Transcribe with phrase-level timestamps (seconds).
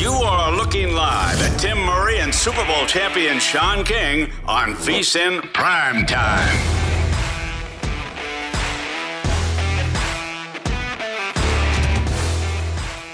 [0.00, 5.52] You are looking live at Tim Murray and Super Bowl champion Sean King on VSIN
[5.52, 6.56] Prime Time.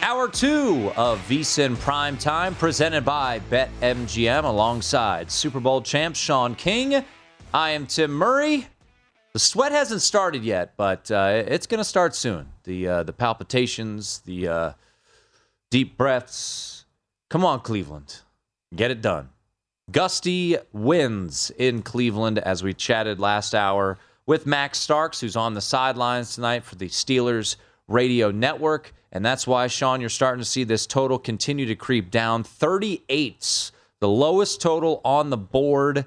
[0.00, 7.04] Hour two of VSIN Prime Time, presented by BetMGM, alongside Super Bowl champ Sean King.
[7.52, 8.68] I am Tim Murray.
[9.32, 12.46] The sweat hasn't started yet, but uh, it's going to start soon.
[12.62, 14.72] The uh, the palpitations, the uh,
[15.70, 16.75] deep breaths.
[17.28, 18.20] Come on, Cleveland,
[18.74, 19.30] get it done.
[19.90, 25.60] Gusty winds in Cleveland, as we chatted last hour with Max Starks, who's on the
[25.60, 27.56] sidelines tonight for the Steelers
[27.88, 28.92] radio network.
[29.12, 32.42] And that's why, Sean, you're starting to see this total continue to creep down.
[32.44, 36.04] 38's the lowest total on the board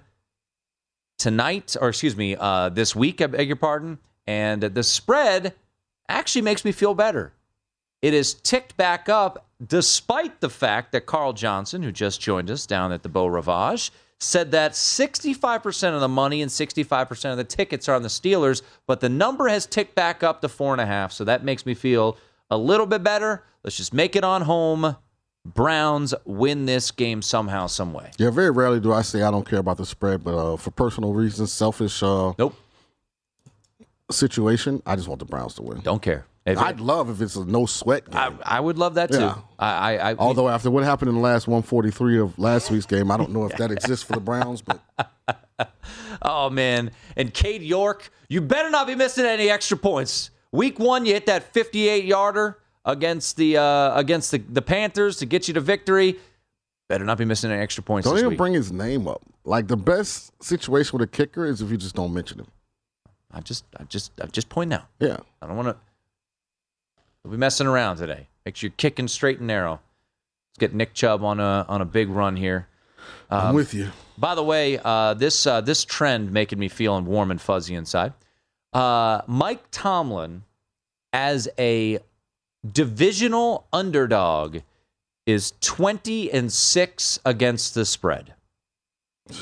[1.17, 3.99] tonight, or excuse me, uh, this week, I beg your pardon.
[4.27, 5.55] And the spread
[6.07, 7.33] actually makes me feel better.
[8.01, 12.65] It has ticked back up despite the fact that Carl Johnson, who just joined us
[12.65, 17.43] down at the Beau Rivage, said that 65% of the money and 65% of the
[17.43, 20.81] tickets are on the Steelers, but the number has ticked back up to four and
[20.81, 21.11] a half.
[21.11, 22.17] So that makes me feel
[22.49, 23.43] a little bit better.
[23.63, 24.95] Let's just make it on home.
[25.45, 28.11] Browns win this game somehow, some way.
[28.17, 30.71] Yeah, very rarely do I say I don't care about the spread, but uh, for
[30.71, 32.55] personal reasons, selfish uh, Nope.
[34.11, 35.79] situation, I just want the Browns to win.
[35.81, 36.25] Don't care.
[36.51, 38.17] If I'd love if it's a no sweat game.
[38.43, 39.19] I, I would love that too.
[39.19, 39.35] Yeah.
[39.57, 43.17] I, I, Although after what happened in the last 143 of last week's game, I
[43.17, 44.81] don't know if that exists for the Browns, but
[46.21, 46.91] Oh man.
[47.15, 50.31] And Cade York, you better not be missing any extra points.
[50.51, 55.25] Week one, you hit that 58 yarder against the uh, against the, the Panthers to
[55.25, 56.17] get you to victory.
[56.87, 58.37] Better not be missing any extra points don't even week.
[58.37, 59.21] bring his name up.
[59.45, 62.47] Like the best situation with a kicker is if you just don't mention him.
[63.31, 64.87] I just I just I just point out.
[64.99, 65.17] Yeah.
[65.41, 65.77] I don't want to.
[67.23, 68.27] We'll be messing around today.
[68.45, 69.73] Make sure you're kicking straight and narrow.
[70.51, 72.67] Let's get Nick Chubb on a on a big run here.
[73.29, 73.89] Um, I'm with you.
[74.17, 78.13] By the way, uh, this uh, this trend making me feeling warm and fuzzy inside.
[78.73, 80.43] Uh, Mike Tomlin,
[81.11, 81.99] as a
[82.69, 84.59] divisional underdog,
[85.25, 88.33] is twenty and six against the spread.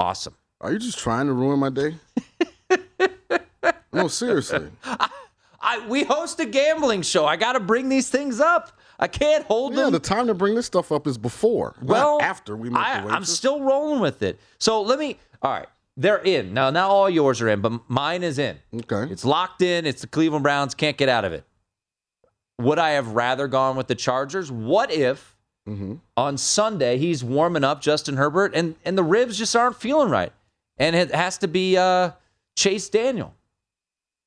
[0.00, 0.36] Awesome.
[0.60, 1.96] Are you just trying to ruin my day?
[3.92, 4.68] no, seriously.
[5.68, 7.26] I, we host a gambling show.
[7.26, 8.78] I got to bring these things up.
[8.98, 9.92] I can't hold Yeah, them.
[9.92, 13.00] the time to bring this stuff up is before, well, not after we make I,
[13.02, 14.38] the I'm still rolling with it.
[14.58, 15.18] So let me.
[15.42, 16.70] All right, they're in now.
[16.70, 18.56] Now all yours are in, but mine is in.
[18.74, 19.12] okay.
[19.12, 19.86] It's locked in.
[19.86, 20.74] It's the Cleveland Browns.
[20.74, 21.44] Can't get out of it.
[22.60, 24.50] Would I have rather gone with the Chargers?
[24.50, 25.34] What if
[25.68, 25.96] Mm-hmm.
[26.16, 30.32] on Sunday he's warming up Justin Herbert and and the ribs just aren't feeling right,
[30.78, 32.12] and it has to be uh,
[32.56, 33.34] Chase Daniel.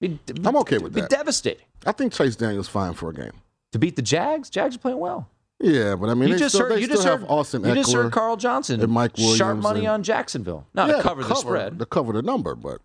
[0.01, 1.09] Be- I'm okay with be that.
[1.09, 1.65] Be devastating.
[1.85, 3.31] I think Chase Daniels fine for a game.
[3.71, 4.49] to beat the Jags.
[4.49, 5.29] Jags are playing well.
[5.59, 6.81] Yeah, but I mean, you just still, heard.
[6.81, 7.29] You just have heard.
[7.29, 9.37] Austin you just heard Carl Johnson and Mike Williams.
[9.37, 10.65] sharp money and- on Jacksonville.
[10.73, 11.77] Not yeah, to cover the spread.
[11.79, 12.81] To cover the number, but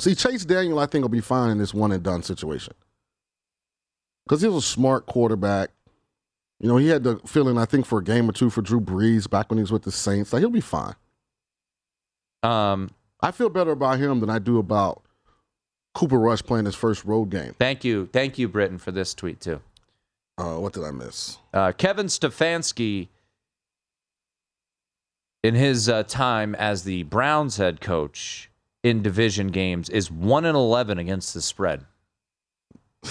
[0.00, 2.74] see, Chase Daniel, I think will be fine in this one and done situation
[4.26, 5.70] because he was a smart quarterback.
[6.58, 8.80] You know, he had the feeling I think for a game or two for Drew
[8.80, 10.32] Brees back when he was with the Saints.
[10.32, 10.96] Like he'll be fine.
[12.42, 15.02] Um, I feel better about him than I do about
[15.94, 17.54] Cooper Rush playing his first road game.
[17.58, 19.60] thank you, thank you, Britton, for this tweet too.
[20.36, 21.38] Uh, what did I miss?
[21.52, 23.08] Uh, Kevin Stefanski,
[25.42, 28.48] in his uh, time as the Browns head coach
[28.84, 31.84] in division games, is one and eleven against the spread.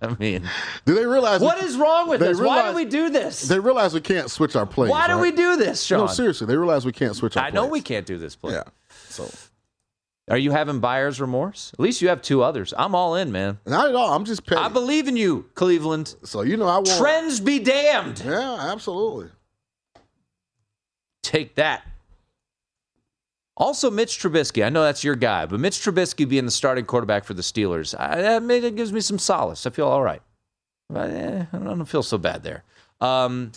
[0.00, 0.48] I mean,
[0.84, 2.40] Do they realize what we, is wrong with this?
[2.40, 3.42] Why do we do this?
[3.42, 4.90] They realize we can't switch our plays.
[4.90, 5.22] Why do right?
[5.22, 6.00] we do this, Sean?
[6.00, 8.54] No, seriously, they realize we can't switch our I know we can't do this play.
[8.54, 8.64] Yeah.
[9.08, 9.28] So
[10.30, 11.72] Are you having buyer's remorse?
[11.74, 12.72] At least you have two others.
[12.76, 13.58] I'm all in, man.
[13.66, 14.14] not at all.
[14.14, 14.60] I'm just petty.
[14.60, 16.14] I believe in you, Cleveland.
[16.22, 18.22] so you know I want Trends be damned.
[18.24, 19.30] Yeah, absolutely.
[21.22, 21.82] Take that.
[23.56, 24.64] Also, Mitch Trubisky.
[24.64, 27.94] I know that's your guy, but Mitch Trubisky being the starting quarterback for the Steelers,
[27.98, 29.66] I, that maybe it gives me some solace.
[29.66, 30.22] I feel all right.
[30.88, 32.64] But, eh, I don't feel so bad there.
[33.00, 33.52] Um,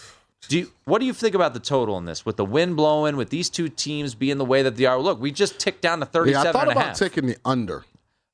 [0.48, 2.26] do you, what do you think about the total in this?
[2.26, 5.20] With the wind blowing, with these two teams being the way that they are, look,
[5.20, 6.98] we just ticked down to Yeah, I thought about half.
[6.98, 7.86] taking the under.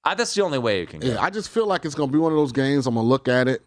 [0.03, 1.07] I, that's the only way you can go.
[1.07, 2.87] Yeah, I just feel like it's going to be one of those games.
[2.87, 3.61] I'm going to look at it,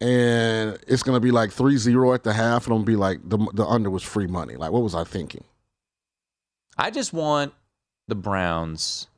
[0.00, 2.96] and it's going to be like 3-0 at the half, and I'm going to be
[2.96, 4.56] like the the under was free money.
[4.56, 5.44] Like, what was I thinking?
[6.76, 7.54] I just want
[8.08, 9.08] the Browns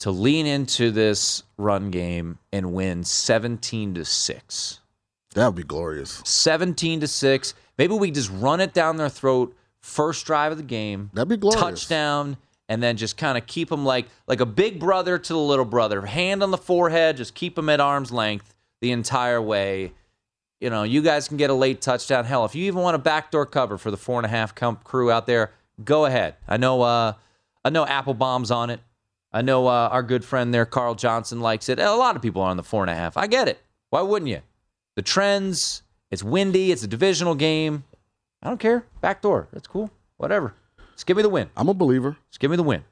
[0.00, 4.80] to lean into this run game and win 17 to 6.
[5.34, 6.22] That would be glorious.
[6.24, 7.54] 17 to 6.
[7.76, 11.10] Maybe we just run it down their throat first drive of the game.
[11.14, 11.60] That'd be glorious.
[11.60, 12.36] Touchdown
[12.68, 15.64] and then just kind of keep them like like a big brother to the little
[15.64, 16.02] brother.
[16.02, 19.92] Hand on the forehead, just keep them at arm's length the entire way.
[20.60, 22.24] You know, you guys can get a late touchdown.
[22.24, 24.84] Hell, if you even want a backdoor cover for the four and a half comp
[24.84, 25.52] crew out there,
[25.84, 26.34] go ahead.
[26.46, 27.14] I know uh
[27.64, 28.80] I know Applebaum's on it.
[29.30, 31.78] I know uh, our good friend there, Carl Johnson, likes it.
[31.78, 33.16] A lot of people are on the four and a half.
[33.18, 33.60] I get it.
[33.90, 34.40] Why wouldn't you?
[34.98, 37.84] The trends, it's windy, it's a divisional game.
[38.42, 38.84] I don't care.
[39.00, 39.46] Backdoor.
[39.52, 39.92] That's cool.
[40.16, 40.54] Whatever.
[40.94, 41.50] Just give me the win.
[41.56, 42.16] I'm a believer.
[42.30, 42.82] Just give me the win.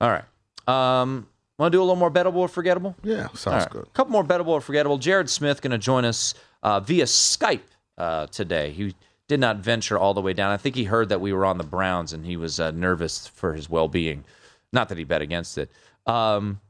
[0.00, 0.24] All right.
[0.66, 2.96] Um, want to do a little more bettable or forgettable?
[3.04, 3.70] Yeah, sounds right.
[3.70, 3.84] good.
[3.84, 4.98] A couple more bettable or forgettable.
[4.98, 6.34] Jared Smith going to join us
[6.64, 7.60] uh, via Skype
[7.96, 8.72] uh, today.
[8.72, 8.96] He
[9.28, 10.50] did not venture all the way down.
[10.50, 13.28] I think he heard that we were on the Browns and he was uh, nervous
[13.28, 14.24] for his well being.
[14.72, 15.70] Not that he bet against it.
[16.06, 16.60] Um,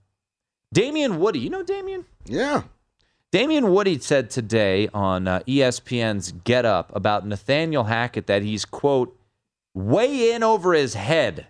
[0.74, 1.38] Damien Woody.
[1.38, 2.04] You know Damien?
[2.26, 2.64] Yeah.
[3.30, 9.14] Damien Woody said today on uh, ESPN's Get Up about Nathaniel Hackett that he's, quote,
[9.74, 11.46] way in over his head.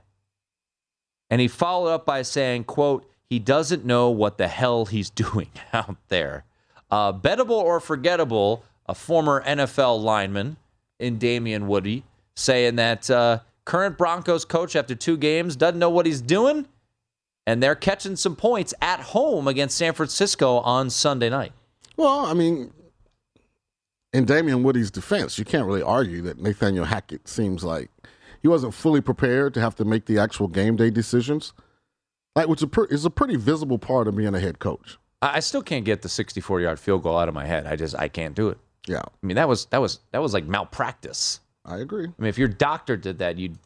[1.31, 5.51] And he followed up by saying, quote, he doesn't know what the hell he's doing
[5.73, 6.45] out there.
[6.91, 10.57] Uh, bettable or forgettable, a former NFL lineman
[10.99, 12.03] in Damien Woody
[12.35, 16.67] saying that uh, current Broncos coach after two games doesn't know what he's doing.
[17.47, 21.53] And they're catching some points at home against San Francisco on Sunday night.
[21.99, 22.73] Well, I mean,
[24.13, 27.91] in Damien Woody's defense, you can't really argue that Nathaniel Hackett seems like
[28.41, 31.53] he wasn't fully prepared to have to make the actual game day decisions.
[32.37, 34.97] Like, which is a, pre- is a pretty visible part of being a head coach.
[35.21, 37.67] I still can't get the 64 yard field goal out of my head.
[37.67, 38.59] I just I can't do it.
[38.87, 41.41] Yeah, I mean that was that was that was like malpractice.
[41.65, 42.05] I agree.
[42.05, 43.59] I mean if your doctor did that, you'd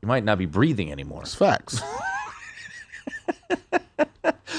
[0.00, 1.22] you might not be breathing anymore.
[1.22, 1.82] It's facts.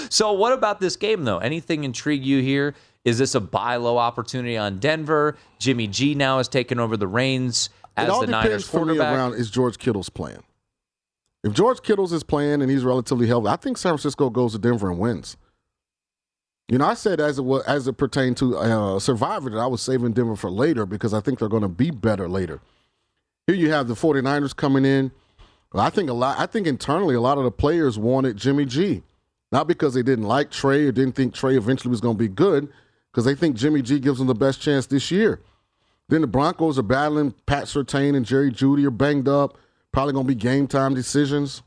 [0.09, 1.39] So what about this game though?
[1.39, 2.73] Anything intrigue you here?
[3.03, 5.37] Is this a buy low opportunity on Denver?
[5.59, 8.85] Jimmy G now has taken over the reins as it all the depends Niners for
[8.85, 10.43] me around is George Kittle's playing.
[11.43, 14.57] If George Kittle's is playing and he's relatively healthy, I think San Francisco goes to
[14.57, 15.37] Denver and wins.
[16.67, 19.67] You know, I said as it was, as it pertained to uh, Survivor that I
[19.67, 22.61] was saving Denver for later because I think they're going to be better later.
[23.45, 25.11] Here you have the 49ers coming in.
[25.79, 26.39] I think a lot.
[26.39, 29.03] I think internally a lot of the players wanted Jimmy G,
[29.51, 32.27] not because they didn't like Trey or didn't think Trey eventually was going to be
[32.27, 32.69] good,
[33.11, 35.41] because they think Jimmy G gives them the best chance this year.
[36.07, 39.57] Then the Broncos are battling Pat Surtain and Jerry Jeudy are banged up.
[39.91, 41.63] Probably going to be game time decisions.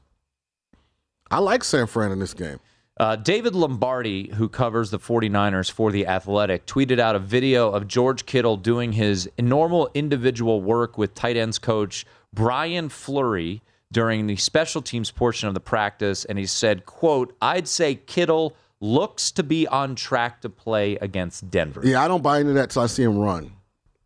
[1.30, 2.60] I like San Fran in this game.
[2.98, 7.86] Uh, David Lombardi, who covers the 49ers for The Athletic, tweeted out a video of
[7.86, 14.36] George Kittle doing his normal individual work with tight ends coach Brian Fleury during the
[14.36, 16.24] special teams portion of the practice.
[16.24, 21.50] And he said, quote, I'd say Kittle looks to be on track to play against
[21.50, 21.80] Denver.
[21.84, 23.52] Yeah, I don't buy into that till I see him run.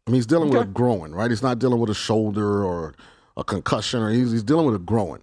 [0.06, 1.30] I mean, he's dealing with a growing, right?
[1.30, 2.94] He's not dealing with a shoulder or
[3.36, 5.22] a concussion, or he's, he's dealing with a growing.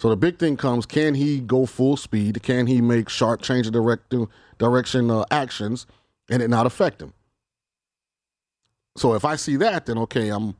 [0.00, 2.42] So the big thing comes: can he go full speed?
[2.42, 4.14] Can he make sharp change of direct,
[4.58, 5.86] direction uh, actions
[6.30, 7.14] and it not affect him?
[8.96, 10.56] So if I see that, then okay, I'm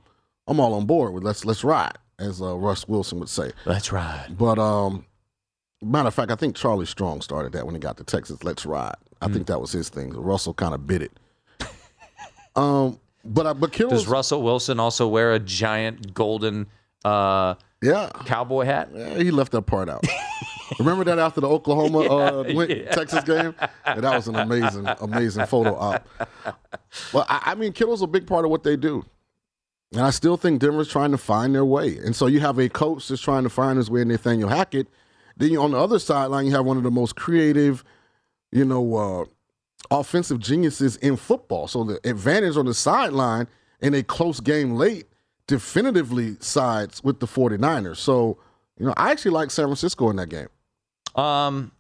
[0.47, 3.53] I'm all on board with let's let's ride, as uh, Russ Wilson would say.
[3.65, 4.37] Let's ride.
[4.37, 5.07] But um,
[5.83, 8.43] matter of fact, I think Charlie Strong started that when he got to Texas.
[8.45, 8.95] Let's ride.
[9.21, 9.35] I Hmm.
[9.35, 10.11] think that was his thing.
[10.11, 11.13] Russell kind of bit it.
[12.57, 16.67] um, but I, but Kittle's, Does Russell Wilson also wear a giant golden
[17.05, 18.91] uh, yeah, cowboy hat?
[18.95, 20.05] Yeah, he left that part out.
[20.79, 23.55] Remember that after the Oklahoma uh, win- Texas game?
[23.87, 26.07] Yeah, that was an amazing, amazing photo op.
[27.13, 29.05] Well, I, I mean, Kittle's a big part of what they do.
[29.93, 31.97] And I still think Denver's trying to find their way.
[31.99, 34.87] And so you have a coach that's trying to find his way in Nathaniel Hackett.
[35.37, 37.85] Then you, on the other sideline, you have one of the most creative,
[38.53, 39.25] you know, uh,
[39.91, 41.69] offensive geniuses in football.
[41.69, 43.49] So the advantage on the sideline
[43.81, 45.07] in a close game late
[45.47, 47.97] definitively sides with the 49ers.
[47.97, 48.39] So,
[48.79, 50.49] you know, I actually like San Francisco in that game.
[51.15, 51.73] Um,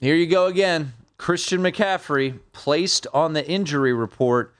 [0.00, 0.94] here you go again.
[1.16, 4.54] Christian McCaffrey placed on the injury report,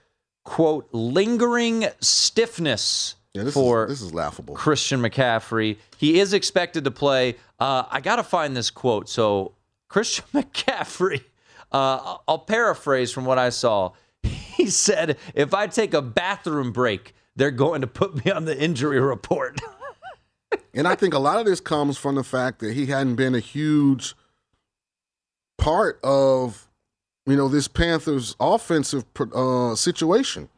[0.49, 4.55] quote, lingering stiffness Yeah, this, for is, this is laughable.
[4.55, 5.77] Christian McCaffrey.
[5.99, 7.37] He is expected to play.
[7.61, 9.11] Uh, I got to find this quote.
[9.11, 9.53] So,
[9.89, 11.23] Christian McCaffrey,
[11.71, 13.93] uh, I'll paraphrase from what I saw.
[14.23, 18.59] He said, if I take a bathroom break, they're going to put me on the
[18.59, 19.61] injury report.
[20.73, 23.35] And I think a lot of this comes from the fact that he hadn't been
[23.35, 24.15] a huge
[25.59, 26.68] part of,
[27.29, 29.05] you know, this Panthers offensive
[29.35, 30.49] uh, situation.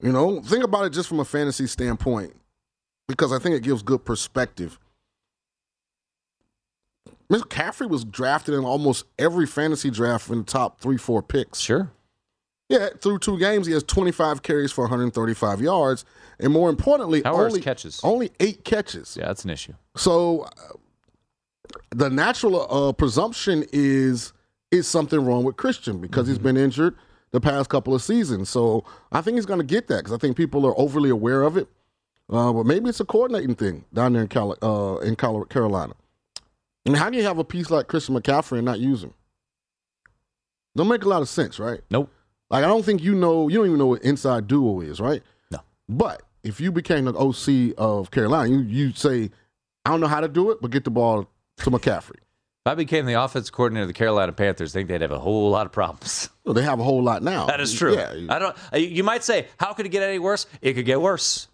[0.00, 2.34] You know, think about it just from a fantasy standpoint,
[3.06, 4.78] because I think it gives good perspective.
[7.30, 11.60] McCaffrey was drafted in almost every fantasy draft in the top three, four picks.
[11.60, 11.90] sure.
[12.70, 16.04] Yeah, through two games, he has 25 carries for 135 yards,
[16.38, 17.98] and more importantly, How only catches?
[18.04, 19.16] Only eight catches.
[19.18, 19.72] Yeah, that's an issue.
[19.96, 20.74] So uh,
[21.90, 24.34] the natural uh, presumption is
[24.70, 26.94] is something wrong with Christian because he's been injured
[27.30, 28.48] the past couple of seasons.
[28.48, 31.42] So I think he's going to get that because I think people are overly aware
[31.42, 31.68] of it.
[32.30, 35.94] Uh, but maybe it's a coordinating thing down there in Cali- uh, in Carolina.
[36.84, 39.14] Mean, how do you have a piece like Christian McCaffrey and not use him?
[40.76, 41.80] Don't make a lot of sense, right?
[41.90, 42.10] Nope.
[42.50, 43.48] Like I don't think you know.
[43.48, 45.22] You don't even know what inside duo is, right?
[45.50, 45.58] No.
[45.88, 49.30] But if you became the OC of Carolina, you you say,
[49.84, 52.20] I don't know how to do it, but get the ball to McCaffrey.
[52.68, 55.18] If I became the offense coordinator of the Carolina Panthers, I think they'd have a
[55.18, 56.28] whole lot of problems.
[56.44, 57.46] Well, they have a whole lot now.
[57.46, 57.94] That is true.
[57.94, 58.12] Yeah.
[58.14, 58.56] you- I don't.
[58.72, 60.46] uh, You might say, how could it get any worse?
[60.62, 61.48] It could get worse.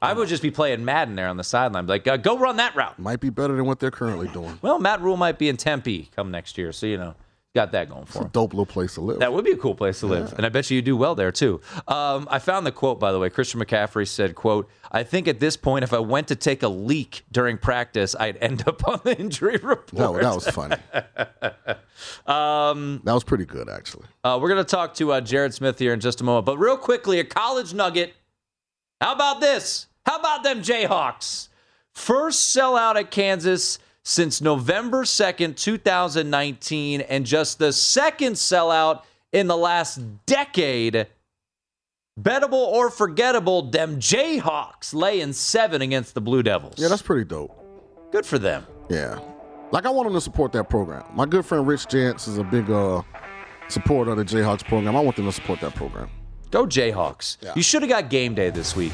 [0.00, 2.76] I would just be playing Madden there on the sideline, like, uh, go run that
[2.76, 2.98] route.
[2.98, 4.58] might be better than what they're currently doing.
[4.62, 7.14] Well, Matt Rhule might be in Tempe come next year, so you know,
[7.58, 8.30] got that going for him.
[8.32, 9.18] Dope little place to live.
[9.18, 11.14] That would be a cool place to live, and I bet you you do well
[11.16, 11.60] there too.
[11.88, 13.30] Um, I found the quote by the way.
[13.30, 16.68] Christian McCaffrey said, "quote I think at this point, if I went to take a
[16.68, 20.76] leak during practice, I'd end up on the injury report." No, that was funny.
[22.26, 24.06] um, That was pretty good, actually.
[24.24, 26.76] uh, we're gonna talk to uh, Jared Smith here in just a moment, but real
[26.76, 28.14] quickly, a college nugget.
[29.00, 29.86] How about this?
[30.06, 31.48] How about them Jayhawks?
[31.92, 39.56] First sellout at Kansas since November 2nd, 2019, and just the second sellout in the
[39.56, 41.06] last decade.
[42.18, 46.76] Bettable or forgettable, them Jayhawks laying seven against the Blue Devils.
[46.78, 47.54] Yeah, that's pretty dope.
[48.10, 48.66] good for them.
[48.88, 49.20] Yeah.
[49.72, 51.04] Like I want them to support that program.
[51.12, 53.02] My good friend Rich Jantz is a big uh,
[53.68, 54.96] supporter of the Jayhawks program.
[54.96, 56.08] I want them to support that program.
[56.50, 57.36] Go Jayhawks.
[57.42, 57.52] Yeah.
[57.54, 58.92] You should have got game day this week.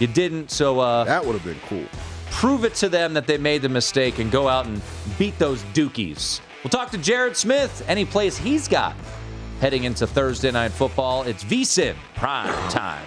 [0.00, 1.86] You didn't, so uh, That would have been cool.
[2.34, 4.82] Prove it to them that they made the mistake and go out and
[5.18, 6.40] beat those Dukies.
[6.62, 8.94] We'll talk to Jared Smith, any place he's got
[9.60, 11.22] heading into Thursday night football.
[11.22, 13.06] It's VSIN prime time.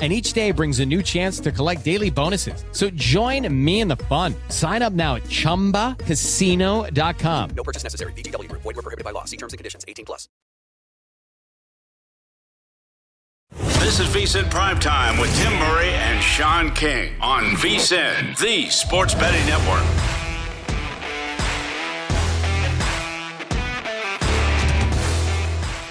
[0.00, 2.64] and each day brings a new chance to collect daily bonuses.
[2.72, 4.34] So join me in the fun.
[4.48, 7.50] Sign up now at ChumbaCasino.com.
[7.50, 8.14] No purchase necessary.
[8.14, 8.50] VGW.
[8.52, 9.26] Void were prohibited by law.
[9.26, 9.84] See terms and conditions.
[9.86, 10.30] 18 plus.
[13.80, 19.44] This is VSIN Primetime with Tim Murray and Sean King on VSIN, the sports betting
[19.46, 19.84] network.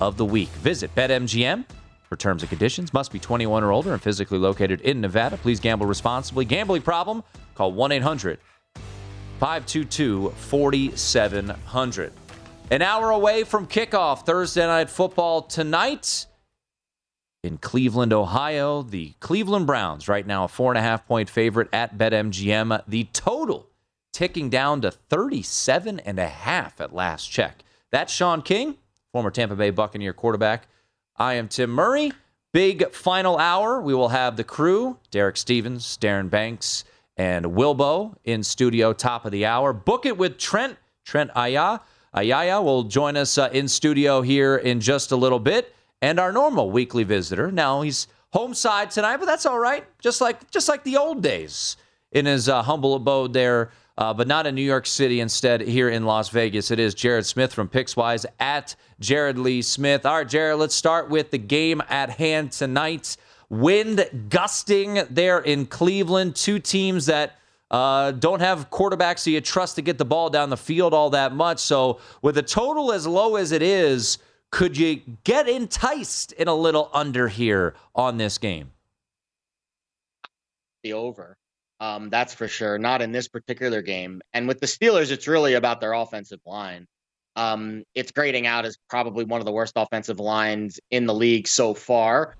[0.00, 0.48] of the week.
[0.48, 1.64] Visit BetMGM
[2.08, 2.92] for terms and conditions.
[2.92, 5.36] Must be 21 or older and physically located in Nevada.
[5.36, 6.44] Please gamble responsibly.
[6.44, 7.22] Gambling problem?
[7.54, 8.38] Call 1 800
[9.38, 12.12] 522 4700.
[12.70, 16.26] An hour away from kickoff Thursday Night Football tonight
[17.44, 18.82] in Cleveland, Ohio.
[18.82, 22.82] The Cleveland Browns, right now, a four and a half point favorite at BetMGM.
[22.88, 23.68] The total
[24.12, 27.62] ticking down to 37 and a half at last check.
[27.90, 28.78] That's Sean King
[29.16, 30.68] former Tampa Bay Buccaneer quarterback.
[31.16, 32.12] I am Tim Murray.
[32.52, 33.80] Big final hour.
[33.80, 36.84] We will have the crew Derek Stevens, Darren Banks,
[37.16, 39.72] and Wilbo in studio, top of the hour.
[39.72, 40.76] Book it with Trent.
[41.06, 41.78] Trent Aya.
[42.14, 45.74] Ayaya will join us uh, in studio here in just a little bit.
[46.02, 47.50] And our normal weekly visitor.
[47.50, 49.86] Now he's home side tonight, but that's all right.
[49.98, 51.78] Just like just like the old days
[52.12, 55.20] in his uh, humble abode there uh, but not in New York City.
[55.20, 60.04] Instead, here in Las Vegas, it is Jared Smith from Pickswise at Jared Lee Smith.
[60.04, 63.16] All right, Jared, let's start with the game at hand tonight.
[63.48, 66.36] Wind gusting there in Cleveland.
[66.36, 67.38] Two teams that
[67.70, 71.10] uh, don't have quarterbacks that you trust to get the ball down the field all
[71.10, 71.58] that much.
[71.58, 74.18] So, with a total as low as it is,
[74.50, 78.72] could you get enticed in a little under here on this game?
[80.82, 81.38] The over.
[81.80, 82.78] Um, that's for sure.
[82.78, 84.22] Not in this particular game.
[84.32, 86.86] And with the Steelers, it's really about their offensive line.
[87.36, 91.46] Um, it's grading out as probably one of the worst offensive lines in the league
[91.46, 92.34] so far.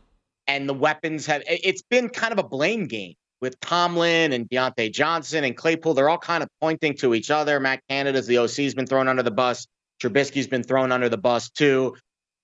[0.46, 4.92] And the weapons have, it's been kind of a blame game with Tomlin and Diontae
[4.92, 5.94] Johnson and Claypool.
[5.94, 7.60] They're all kind of pointing to each other.
[7.60, 9.66] Matt Canada's the OC's been thrown under the bus.
[10.02, 11.94] Trubisky's been thrown under the bus too.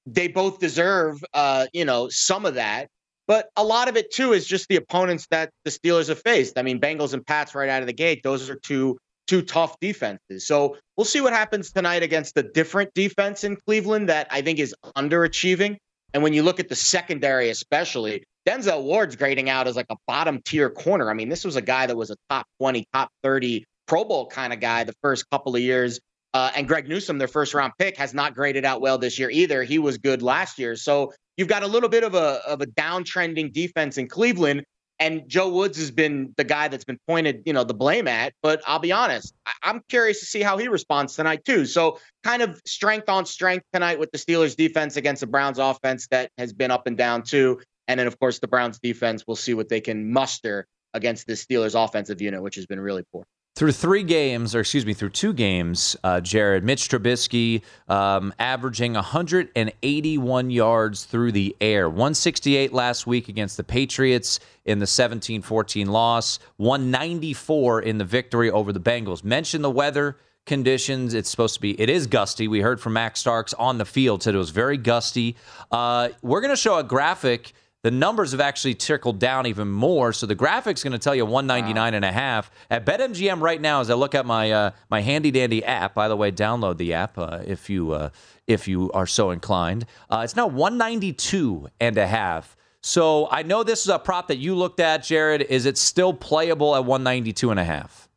[0.05, 2.89] They both deserve, uh, you know, some of that.
[3.33, 6.59] But a lot of it too is just the opponents that the Steelers have faced.
[6.59, 9.75] I mean, Bengals and Pats right out of the gate; those are two two tough
[9.81, 10.47] defenses.
[10.47, 14.59] So we'll see what happens tonight against a different defense in Cleveland that I think
[14.59, 15.79] is underachieving.
[16.13, 19.97] And when you look at the secondary, especially Denzel Ward's grading out as like a
[20.07, 21.09] bottom tier corner.
[21.09, 24.27] I mean, this was a guy that was a top 20, top 30 Pro Bowl
[24.27, 26.01] kind of guy the first couple of years.
[26.35, 29.31] Uh, and Greg Newsome, their first round pick, has not graded out well this year
[29.31, 29.63] either.
[29.63, 30.77] He was good last year.
[30.77, 31.13] So
[31.43, 34.63] you've got a little bit of a of a downtrending defense in Cleveland.
[35.01, 38.33] And Joe Woods has been the guy that's been pointed, you know, the blame at.
[38.45, 41.67] But I'll be honest, I- am curious to see how he responds tonight too.
[41.67, 46.07] So kind of strength on strength tonight with the Steelers defense against the Browns offense
[46.13, 47.61] that has been up and down too.
[47.89, 51.33] And then of course the Browns defense, we'll see what they can muster against the
[51.33, 55.11] Steelers offensive unit, which has been really poor through three games, or excuse me, through
[55.11, 61.89] two games, uh, Jared, Mitch Trubisky um, averaging 181 yards through the air.
[61.89, 68.51] 168 last week against the Patriots in the 17 14 loss, 194 in the victory
[68.51, 69.23] over the Bengals.
[69.23, 71.13] Mention the weather conditions.
[71.13, 72.49] It's supposed to be, it is gusty.
[72.49, 75.37] We heard from Max Starks on the field, said it was very gusty.
[75.71, 80.13] Uh, we're going to show a graphic the numbers have actually trickled down even more.
[80.13, 81.97] So the graphic's going to tell you 199 wow.
[81.97, 82.51] and a half.
[82.71, 86.09] At BetMGM right now, as I look at my uh, my handy dandy app, by
[86.09, 88.11] the way, download the app uh, if you uh,
[88.47, 89.87] if you are so inclined.
[90.09, 92.57] Uh, it's now 192 and a half.
[92.85, 95.43] So I know this is a prop that you looked at, Jared.
[95.43, 98.09] Is it still playable at 192 and a half?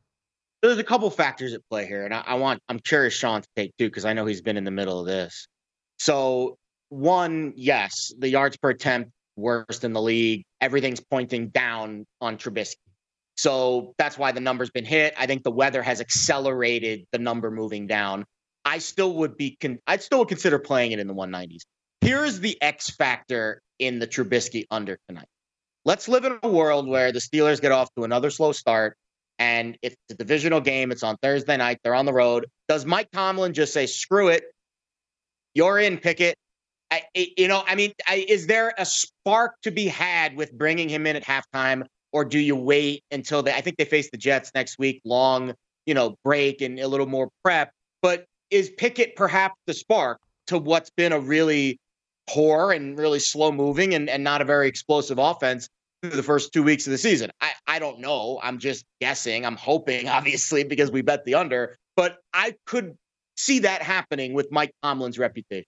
[0.64, 3.76] There's a couple factors at play here, and I, I want I'm curious Sean's take
[3.78, 5.48] too because I know he's been in the middle of this.
[5.98, 6.58] So
[6.90, 10.44] one, yes, the yards per attempt worst in the league.
[10.62, 12.76] Everything's pointing down on Trubisky.
[13.38, 15.14] So that's why the number's been hit.
[15.18, 18.26] I think the weather has accelerated the number moving down.
[18.64, 21.62] I still would be con- I'd still would consider playing it in the 190s.
[22.02, 25.28] Here's the X factor in the Trubisky under tonight.
[25.84, 28.98] Let's live in a world where the Steelers get off to another slow start
[29.38, 30.92] and it's a divisional game.
[30.92, 31.80] It's on Thursday night.
[31.84, 32.48] They're on the road.
[32.68, 34.46] Does Mike Tomlin just say, screw it?
[35.54, 36.36] You're in, Pickett.
[36.96, 40.90] I, you know, I mean, I, is there a spark to be had with bringing
[40.90, 43.54] him in at halftime, or do you wait until they?
[43.54, 45.54] I think they face the Jets next week, long,
[45.86, 47.72] you know, break and a little more prep.
[48.02, 51.80] But is Pickett perhaps the spark to what's been a really
[52.28, 55.68] poor and really slow moving and, and not a very explosive offense
[56.02, 57.32] through the first two weeks of the season?
[57.42, 58.40] I, I don't know.
[58.42, 59.46] I'm just guessing.
[59.46, 61.76] I'm hoping, obviously, because we bet the under.
[61.96, 62.96] But I could
[63.36, 65.66] see that happening with Mike Tomlin's reputation.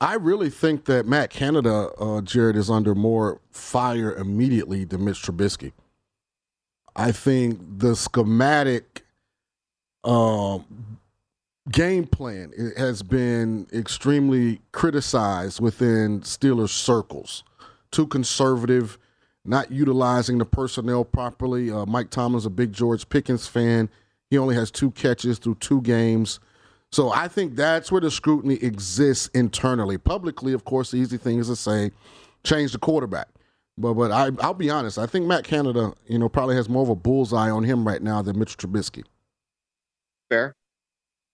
[0.00, 5.22] I really think that Matt Canada, uh, Jared, is under more fire immediately than Mitch
[5.22, 5.72] Trubisky.
[6.94, 9.04] I think the schematic
[10.04, 10.98] um,
[11.70, 17.42] game plan has been extremely criticized within Steelers circles.
[17.90, 18.98] Too conservative,
[19.44, 21.70] not utilizing the personnel properly.
[21.70, 23.88] Uh, Mike Tomlin's a big George Pickens fan.
[24.28, 26.40] He only has two catches through two games.
[26.96, 29.98] So I think that's where the scrutiny exists internally.
[29.98, 31.90] Publicly, of course, the easy thing is to say,
[32.42, 33.28] change the quarterback.
[33.76, 34.96] But but I, I'll be honest.
[34.96, 38.00] I think Matt Canada, you know, probably has more of a bullseye on him right
[38.00, 39.04] now than Mitch Trubisky.
[40.30, 40.54] Fair,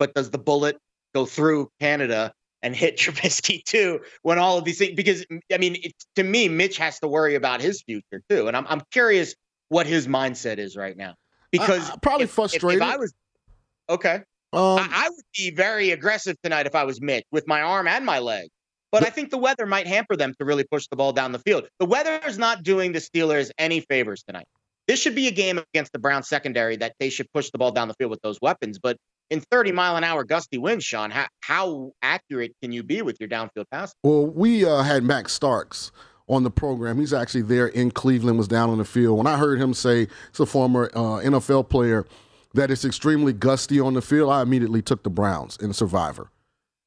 [0.00, 0.78] but does the bullet
[1.14, 2.32] go through Canada
[2.64, 4.94] and hit Trubisky too when all of these things?
[4.96, 8.56] Because I mean, it, to me, Mitch has to worry about his future too, and
[8.56, 9.36] I'm I'm curious
[9.68, 11.14] what his mindset is right now.
[11.52, 12.82] Because uh, probably if, frustrated.
[12.82, 13.14] If, if I was
[13.88, 14.22] okay,
[14.52, 17.88] um, I, I, would be very aggressive tonight if I was Mitch with my arm
[17.88, 18.48] and my leg.
[18.90, 21.38] But I think the weather might hamper them to really push the ball down the
[21.38, 21.66] field.
[21.78, 24.44] The weather is not doing the Steelers any favors tonight.
[24.86, 27.72] This should be a game against the Browns secondary that they should push the ball
[27.72, 28.78] down the field with those weapons.
[28.78, 28.98] But
[29.30, 33.16] in 30 mile an hour gusty winds, Sean, how, how accurate can you be with
[33.18, 33.94] your downfield pass?
[34.02, 35.90] Well, we uh, had Max Starks
[36.28, 36.98] on the program.
[36.98, 39.16] He's actually there in Cleveland, was down on the field.
[39.16, 42.06] When I heard him say, it's a former uh, NFL player,
[42.54, 46.30] that it's extremely gusty on the field, I immediately took the Browns in Survivor.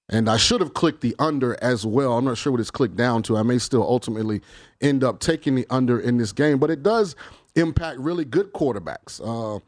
[0.08, 2.17] And I should have clicked the under as well.
[2.17, 3.38] I'm not sure what it's clicked down to.
[3.38, 4.41] I may still ultimately
[4.80, 7.15] end up taking the under in this game, but it does
[7.56, 9.19] impact really good quarterbacks.
[9.19, 9.60] Uh,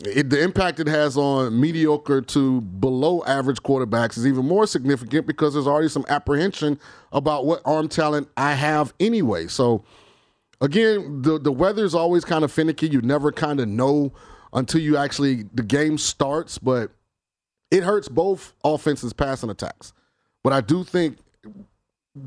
[0.00, 5.26] it, the impact it has on mediocre to below average quarterbacks is even more significant
[5.26, 6.78] because there's already some apprehension
[7.12, 9.46] about what arm talent I have anyway.
[9.46, 9.84] So,
[10.60, 12.88] again, the the weather is always kind of finicky.
[12.88, 14.12] You never kind of know
[14.52, 16.90] until you actually the game starts, but
[17.70, 19.92] it hurts both offenses passing attacks.
[20.44, 21.18] But I do think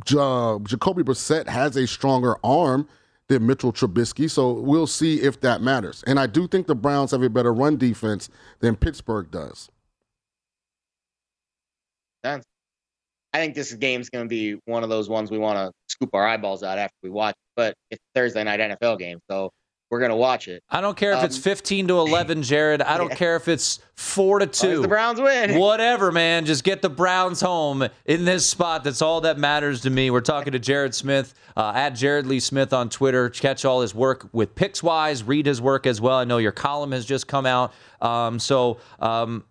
[0.06, 2.88] Jacoby Brissett has a stronger arm
[3.28, 6.04] than Mitchell Trubisky, so we'll see if that matters.
[6.08, 9.70] And I do think the Browns have a better run defense than Pittsburgh does.
[12.24, 12.40] I
[13.34, 16.26] think this game's going to be one of those ones we want to scoop our
[16.26, 17.36] eyeballs out after we watch.
[17.56, 19.52] But it's Thursday night NFL game, so
[19.90, 20.64] we're gonna watch it.
[20.70, 22.82] I don't care if um, it's fifteen to eleven, Jared.
[22.82, 23.16] I don't yeah.
[23.16, 24.82] care if it's four to two.
[24.82, 25.58] the Browns win.
[25.60, 26.46] Whatever, man.
[26.46, 28.84] Just get the Browns home in this spot.
[28.84, 30.10] That's all that matters to me.
[30.10, 33.30] We're talking to Jared Smith uh, at Jared Lee Smith on Twitter.
[33.30, 35.26] Catch all his work with Pickswise.
[35.26, 36.18] Read his work as well.
[36.18, 37.74] I know your column has just come out.
[38.02, 39.44] Um, so um,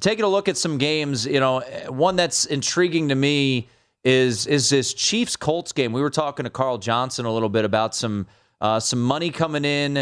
[0.00, 1.26] taking a look at some games.
[1.26, 3.68] You know, one that's intriguing to me
[4.04, 5.92] is is this Chiefs Colts game.
[5.92, 8.26] We were talking to Carl Johnson a little bit about some
[8.60, 9.96] uh, some money coming in.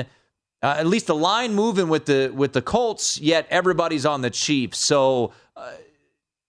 [0.61, 3.21] Uh, at least the line moving with the with the Colts.
[3.21, 4.79] Yet everybody's on the Chiefs.
[4.79, 5.73] So uh,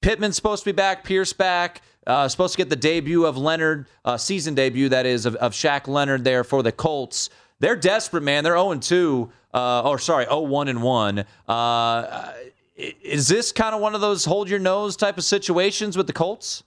[0.01, 1.03] Pittman's supposed to be back.
[1.03, 1.81] Pierce back.
[2.07, 5.51] Uh, supposed to get the debut of Leonard, uh, season debut that is of, of
[5.51, 7.29] Shaq Leonard there for the Colts.
[7.59, 8.43] They're desperate, man.
[8.43, 9.31] They're 0 2.
[9.53, 11.25] Uh, or sorry, 0 1 and 1.
[11.47, 12.33] Uh,
[12.75, 16.13] is this kind of one of those hold your nose type of situations with the
[16.13, 16.63] Colts?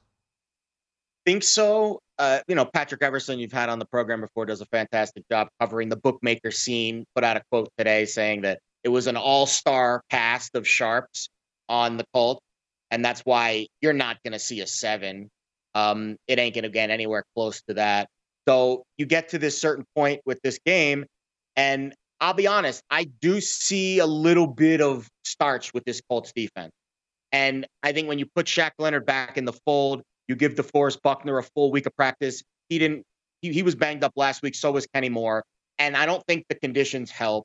[1.25, 4.67] Think so uh, you know, Patrick Everson, you've had on the program before, does a
[4.67, 7.05] fantastic job covering the bookmaker scene.
[7.17, 11.29] Put out a quote today saying that it was an all star cast of sharps
[11.69, 12.41] on the Colts.
[12.93, 15.31] And that's why you're not going to see a seven.
[15.75, 18.09] Um, it ain't going to get anywhere close to that.
[18.47, 21.07] So you get to this certain point with this game,
[21.57, 26.33] and I'll be honest, I do see a little bit of starch with this Colts
[26.37, 26.71] defense.
[27.33, 31.03] And I think when you put Shaq Leonard back in the fold, you give DeForest
[31.03, 32.43] Buckner a full week of practice.
[32.69, 33.05] He didn't.
[33.41, 34.55] He, he was banged up last week.
[34.55, 35.45] So was Kenny Moore,
[35.79, 37.45] and I don't think the conditions help.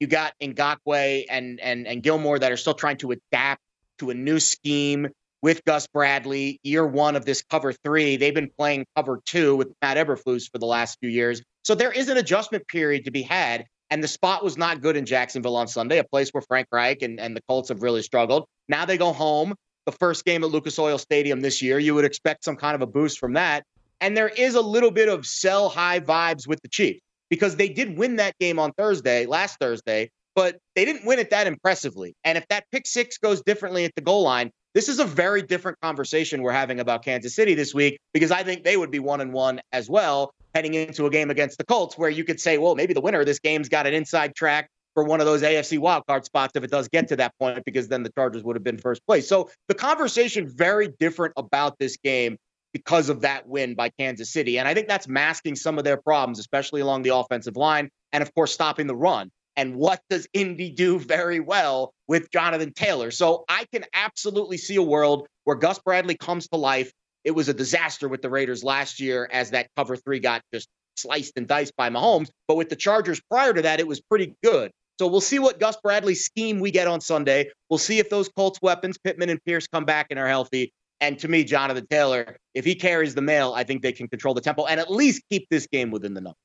[0.00, 3.60] You got Ngakoue and and and Gilmore that are still trying to adapt
[3.98, 5.08] to a new scheme
[5.42, 6.60] with Gus Bradley.
[6.62, 10.58] Year one of this cover three, they've been playing cover two with Matt Eberflus for
[10.58, 11.42] the last few years.
[11.64, 13.66] So there is an adjustment period to be had.
[13.90, 17.02] And the spot was not good in Jacksonville on Sunday, a place where Frank Reich
[17.02, 18.46] and, and the Colts have really struggled.
[18.66, 19.54] Now they go home.
[19.84, 22.82] The first game at Lucas Oil Stadium this year, you would expect some kind of
[22.82, 23.64] a boost from that.
[24.00, 27.68] And there is a little bit of sell high vibes with the Chiefs because they
[27.68, 32.14] did win that game on Thursday, last Thursday, but they didn't win it that impressively.
[32.24, 35.42] And if that pick six goes differently at the goal line, this is a very
[35.42, 38.98] different conversation we're having about Kansas City this week because I think they would be
[38.98, 42.40] one and one as well heading into a game against the Colts, where you could
[42.40, 45.26] say, well, maybe the winner of this game's got an inside track for one of
[45.26, 48.42] those AFC wildcard spots if it does get to that point, because then the Chargers
[48.42, 49.28] would have been first place.
[49.28, 52.36] So the conversation very different about this game
[52.72, 54.58] because of that win by Kansas City.
[54.58, 58.22] And I think that's masking some of their problems, especially along the offensive line, and
[58.22, 59.30] of course stopping the run.
[59.56, 63.10] And what does Indy do very well with Jonathan Taylor?
[63.10, 66.90] So I can absolutely see a world where Gus Bradley comes to life
[67.24, 70.68] it was a disaster with the Raiders last year as that cover three got just
[70.96, 72.30] sliced and diced by Mahomes.
[72.48, 74.72] But with the Chargers prior to that, it was pretty good.
[75.02, 77.50] So we'll see what Gus Bradley's scheme we get on Sunday.
[77.68, 80.72] We'll see if those Colts weapons, Pittman and Pierce, come back and are healthy.
[81.00, 84.32] And to me, Jonathan Taylor, if he carries the mail, I think they can control
[84.32, 86.38] the tempo and at least keep this game within the number.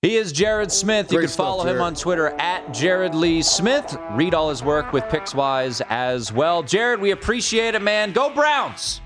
[0.00, 1.08] He is Jared Smith.
[1.08, 3.94] Great you can follow stuff, him on Twitter at Jared Lee Smith.
[4.12, 6.62] Read all his work with Pickswise as well.
[6.62, 8.12] Jared, we appreciate it, man.
[8.12, 9.02] Go Browns!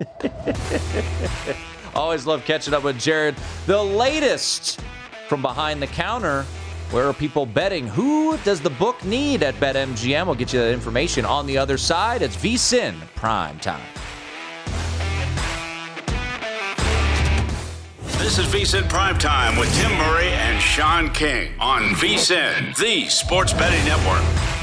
[1.94, 3.36] Always love catching up with Jared.
[3.66, 4.80] The latest
[5.28, 6.46] from behind the counter.
[6.90, 7.86] Where are people betting?
[7.86, 10.24] Who does the book need at BetMGM?
[10.24, 12.22] We'll get you that information on the other side.
[12.22, 13.86] It's VSIN Prime Time.
[18.16, 23.52] This is VSIN Prime Time with Tim Murray and Sean King on VSIN, the sports
[23.52, 24.57] betting network.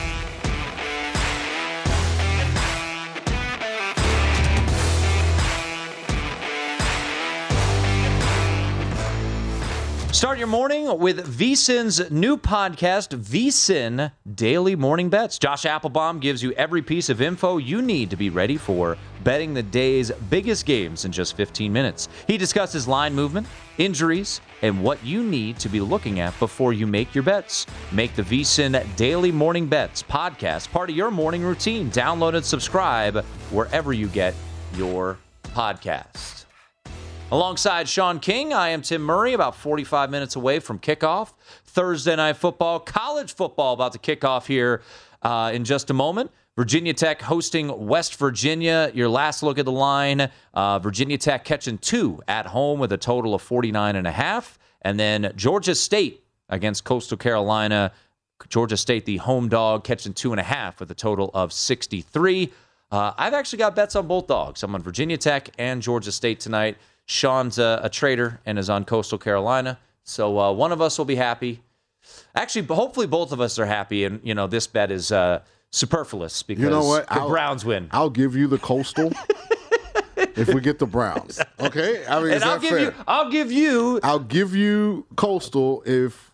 [10.15, 15.37] Start your morning with VSIN's new podcast, VSIN Daily Morning Bets.
[15.37, 19.53] Josh Applebaum gives you every piece of info you need to be ready for betting
[19.53, 22.07] the day's biggest games in just 15 minutes.
[22.27, 23.45] He discusses line movement,
[23.77, 27.65] injuries, and what you need to be looking at before you make your bets.
[27.91, 31.91] Make the VSIN Daily Morning Bets podcast part of your morning routine.
[31.91, 33.17] Download and subscribe
[33.51, 34.33] wherever you get
[34.75, 36.44] your podcast.
[37.31, 41.33] Alongside Sean King, I am Tim Murray, about 45 minutes away from kickoff.
[41.63, 44.83] Thursday night football, college football about to kick off here
[45.23, 46.29] uh, in just a moment.
[46.55, 48.91] Virginia Tech hosting West Virginia.
[48.93, 52.97] Your last look at the line uh, Virginia Tech catching two at home with a
[52.97, 54.59] total of 49 and a half.
[54.83, 57.91] And then Georgia State against Coastal Carolina.
[58.49, 62.53] Georgia State, the home dog, catching two and a half with a total of 63.
[62.91, 64.61] Uh, I've actually got bets on both dogs.
[64.61, 66.77] I'm on Virginia Tech and Georgia State tonight.
[67.05, 69.79] Sean's a, a trader and is on Coastal Carolina.
[70.03, 71.61] So uh, one of us will be happy.
[72.35, 75.41] Actually, hopefully both of us are happy, and you know this bet is uh,
[75.71, 77.07] superfluous because you know what?
[77.07, 77.87] the I'll, Browns win.
[77.91, 79.11] I'll give you the Coastal.
[80.15, 82.05] if we get the Browns, okay.
[82.07, 82.79] I mean, and I'll give fair?
[82.79, 82.93] you.
[83.07, 83.99] I'll give you.
[84.03, 86.33] I'll give you Coastal if.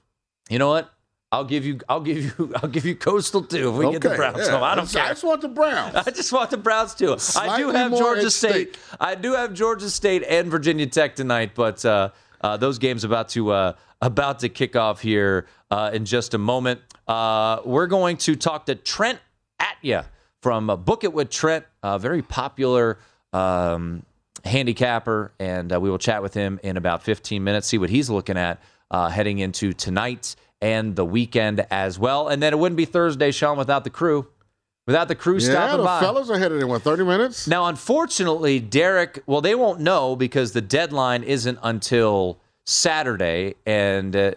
[0.50, 0.92] You know what?
[1.32, 1.80] I'll give you.
[1.88, 2.54] I'll give you.
[2.62, 4.38] I'll give you Coastal too if we okay, get the Browns.
[4.40, 4.62] Yeah.
[4.62, 5.04] I don't care.
[5.04, 5.96] I just want the Browns.
[6.08, 7.18] I just want the Browns too.
[7.20, 8.78] Slightly I do have Georgia State.
[9.00, 12.10] I do have Georgia State and Virginia Tech tonight, but uh,
[12.42, 16.38] uh, those games about to uh, about to kick off here uh, in just a
[16.38, 16.82] moment.
[17.08, 19.20] Uh, we're going to talk to Trent
[19.60, 20.06] Atya
[20.42, 23.00] from uh, Book It with Trent, a very popular.
[23.34, 24.04] Um,
[24.44, 28.38] handicapper, and we will chat with him in about 15 minutes, see what he's looking
[28.38, 28.60] at
[28.92, 32.28] heading into tonight and the weekend as well.
[32.28, 34.28] And then it wouldn't be Thursday, Sean, without the crew.
[34.88, 36.00] Without the crew yeah, stopping the by.
[36.00, 37.48] fellas are headed in what thirty minutes.
[37.48, 39.22] Now, unfortunately, Derek.
[39.28, 44.32] Well, they won't know because the deadline isn't until Saturday, and uh,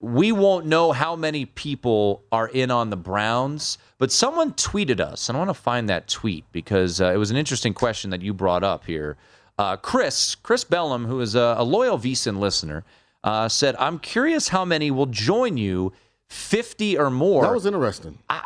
[0.00, 3.78] we won't know how many people are in on the Browns.
[3.96, 7.30] But someone tweeted us, and I want to find that tweet because uh, it was
[7.30, 9.16] an interesting question that you brought up here.
[9.58, 12.84] Uh, Chris, Chris Bellum, who is a, a loyal VSIN listener,
[13.24, 15.92] uh, said, I'm curious how many will join you,
[16.28, 17.42] 50 or more.
[17.42, 18.18] That was interesting.
[18.28, 18.44] I,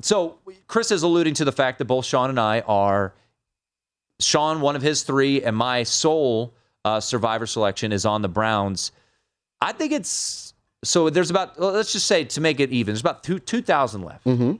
[0.00, 3.14] so Chris is alluding to the fact that both Sean and I are
[4.20, 6.52] Sean, one of his three, and my sole
[6.84, 8.92] uh, survivor selection is on the Browns.
[9.60, 13.22] I think it's so there's about let's just say to make it even, there's about
[13.22, 14.24] two two thousand left.
[14.24, 14.54] Mm-hmm.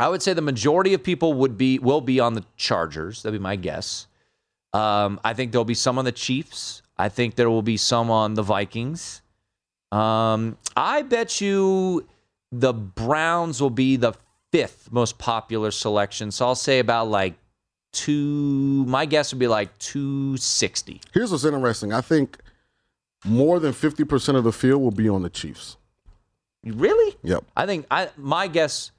[0.00, 3.22] I would say the majority of people would be will be on the Chargers.
[3.22, 4.06] That'd be my guess.
[4.72, 6.81] Um, I think there'll be some on the Chiefs.
[6.96, 9.22] I think there will be some on the Vikings.
[9.90, 12.06] Um, I bet you
[12.50, 14.14] the Browns will be the
[14.52, 16.30] fifth most popular selection.
[16.30, 17.34] So I'll say about like
[17.92, 18.84] two.
[18.86, 21.00] My guess would be like two sixty.
[21.12, 21.92] Here's what's interesting.
[21.92, 22.38] I think
[23.24, 25.76] more than 50% of the field will be on the Chiefs.
[26.64, 27.16] Really?
[27.22, 27.44] Yep.
[27.56, 28.90] I think I my guess.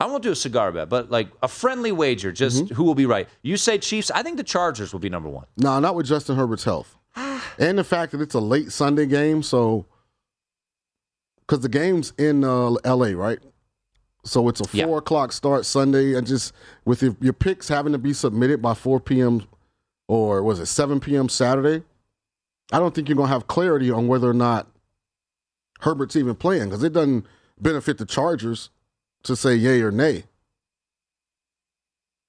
[0.00, 2.74] I won't do a cigar bet, but like a friendly wager, just Mm-hmm.
[2.74, 3.28] who will be right.
[3.42, 4.10] You say Chiefs.
[4.10, 5.44] I think the Chargers will be number one.
[5.58, 6.96] No, not with Justin Herbert's health.
[7.58, 9.84] and the fact that it's a late Sunday game, so
[11.40, 13.38] because the game's in uh, L.A., right?
[14.24, 14.96] So it's a four Yeah.
[14.98, 16.52] o'clock start Sunday, and just
[16.84, 19.42] with your, your picks having to be submitted by four p.m.
[20.08, 21.28] or was it seven p.m.
[21.28, 21.82] Saturday,
[22.72, 24.68] I don't think you're gonna have clarity on whether or not
[25.80, 27.26] Herbert's even playing because it doesn't
[27.58, 28.68] benefit the Chargers
[29.24, 30.24] to say yay or nay.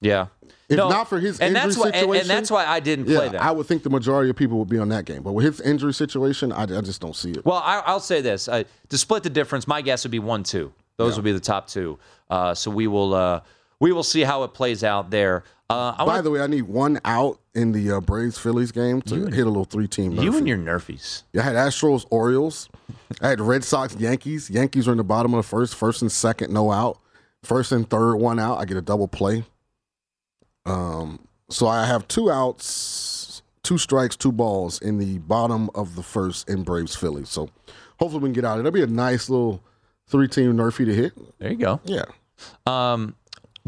[0.02, 0.28] Yeah.
[0.68, 2.80] If No, not for his and injury that's why, and- situation, and, that's why I
[2.80, 3.42] didn't yeah, play that.
[3.42, 5.22] I would think the majority of people would be on that game.
[5.22, 7.46] But with his injury situation, I, I just don't see it.
[7.46, 10.44] Well, I, I'll say this: uh, to split the difference, my guess would be one,
[10.44, 10.74] two.
[10.98, 11.18] Those Yeah.
[11.18, 12.00] will be the top two.
[12.30, 13.42] Uh, so we will uh,
[13.80, 15.44] we will see how it plays out there.
[15.70, 19.02] Uh, By wanna, the way, I need one out in the uh, Braves Phillies game
[19.04, 20.14] to hit a little three team.
[20.14, 21.24] you and your Nerfies.
[21.34, 22.70] Yeah, I had Astros Orioles.
[23.22, 24.50] I had Red Sox Yankees.
[24.50, 25.76] Yankees are in the bottom of the first.
[25.76, 27.00] First and second, no out.
[27.44, 28.58] First and third, one out.
[28.58, 29.44] I get a double play.
[30.66, 36.04] Um, so I have two outs, two strikes, two balls in the bottom of the
[36.04, 37.30] first in Braves Phillies.
[37.30, 37.50] So
[38.00, 38.60] hopefully we can get out.
[38.60, 39.64] It'll be a nice little
[40.08, 41.14] three team Nerfy to hit.
[41.40, 41.82] There you go.
[41.84, 42.06] Yeah.
[42.68, 43.16] Um,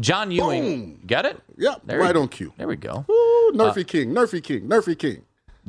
[0.00, 0.62] John Ewing,
[0.94, 1.00] Boom.
[1.06, 1.40] got it?
[1.56, 1.82] Yep.
[1.84, 2.52] There right on cue.
[2.56, 3.04] There we go.
[3.08, 5.24] Woo, Nerfy King, Nerfy King, Nerfy King.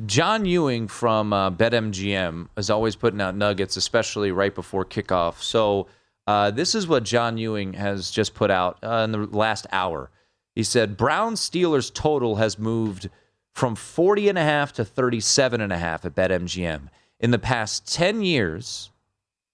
[0.05, 5.41] John Ewing from uh, BetMGM is always putting out nuggets, especially right before kickoff.
[5.41, 5.87] So
[6.27, 10.09] uh, this is what John Ewing has just put out uh, in the last hour.
[10.53, 13.09] He said Brown Steelers total has moved
[13.53, 16.89] from 40 and a half to 37 and a half at BetMGM.
[17.21, 18.89] In the past 10 years,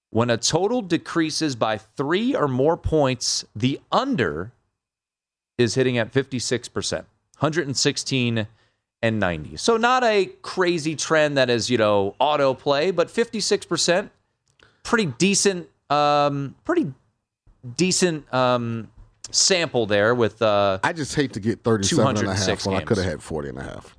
[0.10, 4.54] when a total decreases by 3 or more points, the under
[5.60, 8.48] is hitting at 56%, 116
[9.02, 9.58] and 90.
[9.58, 14.10] So not a crazy trend that is, you know, autoplay, but 56%,
[14.84, 16.94] pretty decent um pretty
[17.76, 18.90] decent um
[19.30, 22.78] sample there with uh I just hate to get 37 and a half 206 when
[22.78, 23.96] I could have had 40 and a half.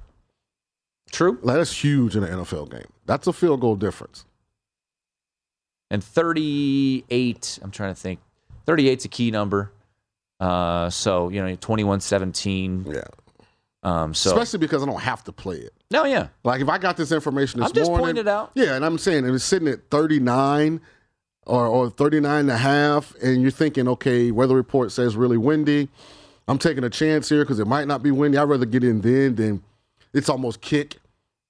[1.10, 2.90] true Like, that's huge in an NFL game.
[3.04, 4.24] That's a field goal difference.
[5.90, 8.20] and 38 I'm trying to think
[8.66, 9.70] 38's a key number.
[10.40, 12.94] Uh so, you know, 21-17.
[12.94, 13.02] Yeah.
[13.82, 15.72] Um so Especially because I don't have to play it.
[15.90, 16.28] No, yeah.
[16.44, 18.06] Like if I got this information this I'm just morning.
[18.06, 18.52] pointing it out.
[18.54, 20.80] Yeah, and I'm saying if it's sitting at 39
[21.46, 25.88] or, or 39 and a half, and you're thinking, okay, weather report says really windy.
[26.46, 28.38] I'm taking a chance here because it might not be windy.
[28.38, 29.62] I'd rather get in then than
[30.12, 30.98] it's almost kick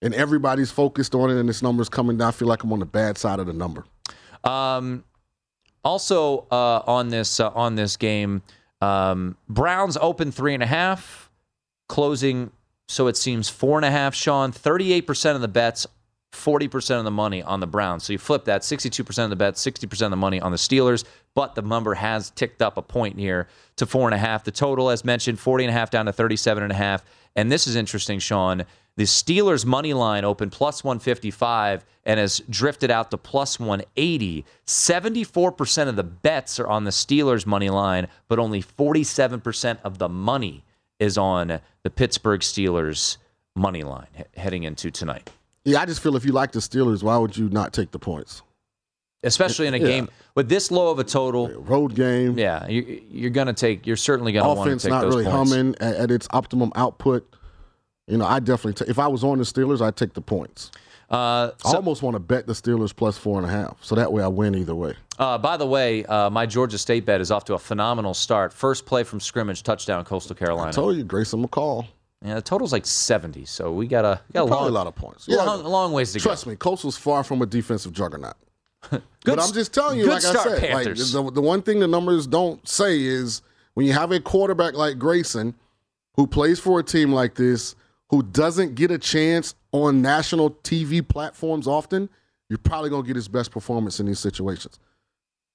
[0.00, 2.28] and everybody's focused on it and this number's coming down.
[2.28, 3.84] I feel like I'm on the bad side of the number.
[4.44, 5.04] Um,
[5.84, 8.42] also uh, on this uh, on this game,
[8.80, 11.21] um, Browns open three and a half,
[11.92, 12.50] closing
[12.88, 14.14] so it seems four and a half.
[14.14, 15.86] Sean, thirty eight percent of the bets,
[16.32, 18.04] forty percent of the money on the Browns.
[18.04, 20.40] So you flip that, sixty two percent of the bets, sixty percent of the money
[20.40, 21.04] on the Steelers.
[21.34, 24.42] But the number has ticked up a point here to four and a half.
[24.44, 27.04] The total, as mentioned, forty and a half down to thirty seven and a half.
[27.36, 28.64] And this is interesting, Sean.
[28.96, 34.44] The Steelers money line opened plus 155 and has drifted out to plus 180.
[34.66, 40.10] 74% of the bets are on the Steelers money line, but only 47% of the
[40.10, 40.62] money
[41.02, 43.16] is on the Pittsburgh Steelers
[43.56, 45.30] money line he- heading into tonight.
[45.64, 47.98] Yeah, I just feel if you like the Steelers, why would you not take the
[47.98, 48.42] points?
[49.24, 49.86] Especially in a Yeah.
[49.86, 51.48] game with this low of a total.
[51.48, 52.36] Road game.
[52.38, 55.02] Yeah, you, you're going to take, you're certainly going to want to offense take not
[55.02, 55.50] those really points.
[55.52, 57.28] humming at, at its optimum output.
[58.08, 60.72] You know, I definitely ta- if I was on the Steelers, I'd take the points.
[61.12, 64.10] Uh, I almost want to bet the Steelers plus four and a half, so that
[64.10, 64.94] way I win either way.
[65.18, 68.50] Uh, by the way, uh, my Georgia State bet is off to a phenomenal start.
[68.50, 70.68] First play from scrimmage, touchdown, Coastal Carolina.
[70.68, 71.86] I told you, Grayson McCall.
[72.24, 74.86] Yeah, the total's like 70, so we got a, got a, Probably long, a lot
[74.86, 75.26] of points.
[75.28, 76.22] Yeah, long, long ways to go.
[76.22, 78.36] Trust me, Coastal's far from a defensive juggernaut.
[78.90, 81.14] Good but I'm just telling you, like I said, Panthers.
[81.14, 83.42] like the, the one thing the numbers don't say is
[83.74, 85.54] when you have a quarterback like Grayson
[86.14, 87.74] who plays for a team like this,
[88.12, 92.10] who doesn't get a chance on national TV platforms often,
[92.50, 94.78] you're probably going to get his best performance in these situations.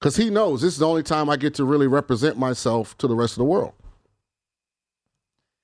[0.00, 3.06] Because he knows this is the only time I get to really represent myself to
[3.06, 3.74] the rest of the world.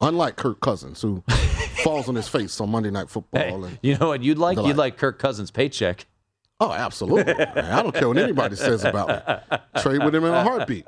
[0.01, 1.24] Unlike Kirk Cousins, who
[1.82, 3.64] falls on his face on Monday Night Football.
[3.64, 4.57] Hey, you know what you'd like?
[4.57, 6.07] You'd like Kirk Cousins' paycheck.
[6.61, 7.34] oh, absolutely.
[7.34, 9.59] Man, I don't care what anybody says about me.
[9.82, 10.86] Trade with him in a heartbeat.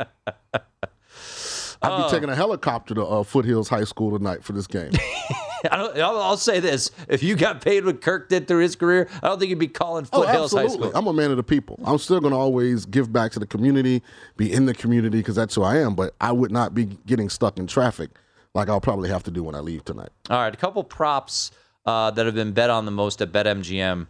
[1.82, 4.92] I'd be taking a helicopter to uh, Foothills High School tonight for this game.
[5.70, 8.76] I don't, I'll, I'll say this: if you got paid what Kirk did through his
[8.76, 10.88] career, I don't think you'd be calling Oh, Foothills High absolutely.
[10.90, 10.98] School.
[10.98, 11.78] I'm a man of the people.
[11.84, 14.02] I'm still going to always give back to the community,
[14.36, 15.94] be in the community because that's who I am.
[15.94, 18.10] But I would not be getting stuck in traffic
[18.54, 20.08] like I'll probably have to do when I leave tonight.
[20.30, 21.50] All right, a couple props
[21.84, 24.06] uh, that have been bet on the most at BetMGM,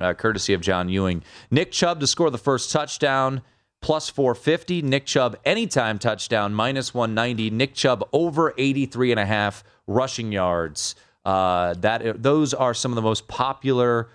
[0.00, 1.22] uh, courtesy of John Ewing.
[1.50, 3.42] Nick Chubb to score the first touchdown,
[3.82, 4.82] plus 450.
[4.82, 7.50] Nick Chubb anytime touchdown, minus 190.
[7.50, 10.94] Nick Chubb over 83 and a half rushing yards.
[11.24, 14.08] Uh, that those are some of the most popular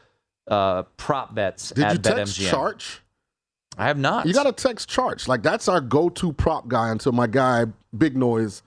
[0.47, 2.39] uh, prop bets Did at you text.
[2.39, 2.99] Charch?
[3.77, 4.25] I have not.
[4.25, 5.27] You got to text Charch.
[5.27, 7.65] Like that's our go-to prop guy until my guy
[7.95, 8.63] Big Noise,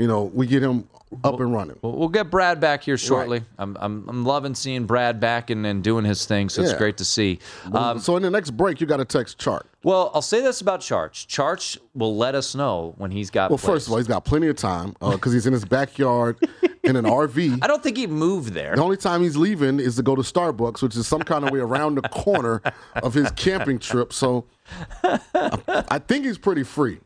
[0.00, 0.88] you know, we get him
[1.22, 1.76] up and running.
[1.82, 3.42] We'll, we'll get Brad back here shortly.
[3.58, 6.96] I'm, I'm I'm loving seeing Brad back and, and doing his thing, so it's great
[6.98, 7.38] to see.
[7.72, 9.66] Um, so in the next break, you got to text Chart.
[9.82, 11.26] Well, I'll say this about Charch.
[11.26, 13.50] Charch will let us know when he's got.
[13.50, 13.74] Well, plays.
[13.74, 16.38] first of all, he's got plenty of time because he's in his backyard
[16.82, 17.58] in an RV.
[17.60, 18.74] I don't think he moved there.
[18.74, 21.50] The only time he's leaving is to go to Starbucks, which is some kind of
[21.50, 22.62] way around the corner
[23.02, 24.14] of his camping trip.
[24.14, 24.46] So
[25.04, 27.00] I, I think he's pretty free.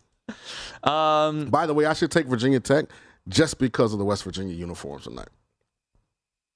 [0.85, 2.87] Um, By the way, I should take Virginia Tech
[3.29, 5.29] just because of the West Virginia uniforms tonight.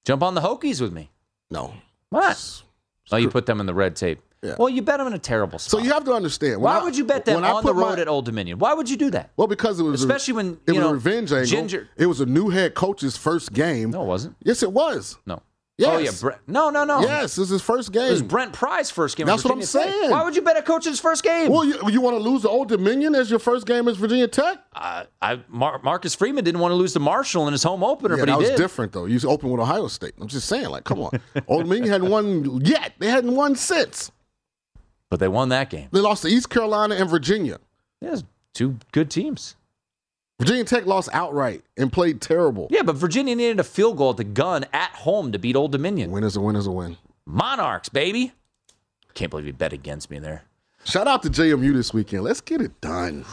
[0.05, 1.09] jump on the Hokies with me.
[1.51, 1.73] No.
[2.09, 2.61] What?
[3.11, 4.21] Oh, you put them in the red tape.
[4.43, 4.55] Yeah.
[4.57, 5.71] Well, you bet them in a terrible spot.
[5.71, 6.61] So you have to understand.
[6.61, 8.23] Why I- would you bet them when I on the put my- road at Old
[8.25, 8.57] Dominion?
[8.59, 9.31] Why would you do that?
[9.35, 11.45] Well, because it was a- Especially when, it was know, a revenge angle.
[11.47, 13.89] Ginger- It was a new head coach's first game.
[13.91, 14.37] No, it wasn't.
[14.43, 15.17] Yes, it was.
[15.25, 15.41] No.
[15.79, 15.89] Yes.
[15.95, 16.41] Oh yeah, Brent.
[16.45, 16.99] No, no, no.
[16.99, 18.07] Yes, this is his first game.
[18.07, 19.29] It was Brent Pry's first game.
[19.29, 20.11] at That's what I'm saying.
[20.11, 21.49] Why would you bet a coach's first game?
[21.49, 24.27] Well, you, you want to lose to Old Dominion as your first game as Virginia
[24.27, 24.57] Tech?
[24.73, 28.15] uh, I, Mar- Marcus Freeman didn't want to lose to Marshall in his home opener,
[28.15, 28.57] Yeah, but that he was did.
[28.57, 29.05] different though.
[29.05, 30.15] You open with Ohio State.
[30.19, 31.11] I'm just saying, like, come on.
[31.47, 32.93] Old Dominion hadn't won yet.
[32.99, 34.11] They hadn't won since.
[35.09, 35.87] But they won that game.
[35.93, 37.57] They lost to East Carolina and Virginia.
[38.01, 38.17] Yeah,
[38.53, 39.55] two good teams.
[40.39, 42.67] Virginia Tech lost outright and played terrible.
[42.71, 45.73] Yeah, but Virginia needed a field goal at the gun at home to beat Old
[45.73, 46.11] Dominion.
[46.11, 46.97] Win is a win is a win.
[47.25, 48.31] Monarchs, baby.
[49.13, 50.43] Can't believe you bet against me there.
[50.85, 52.23] Shout out to JMU this weekend.
[52.23, 53.25] Let's get it done.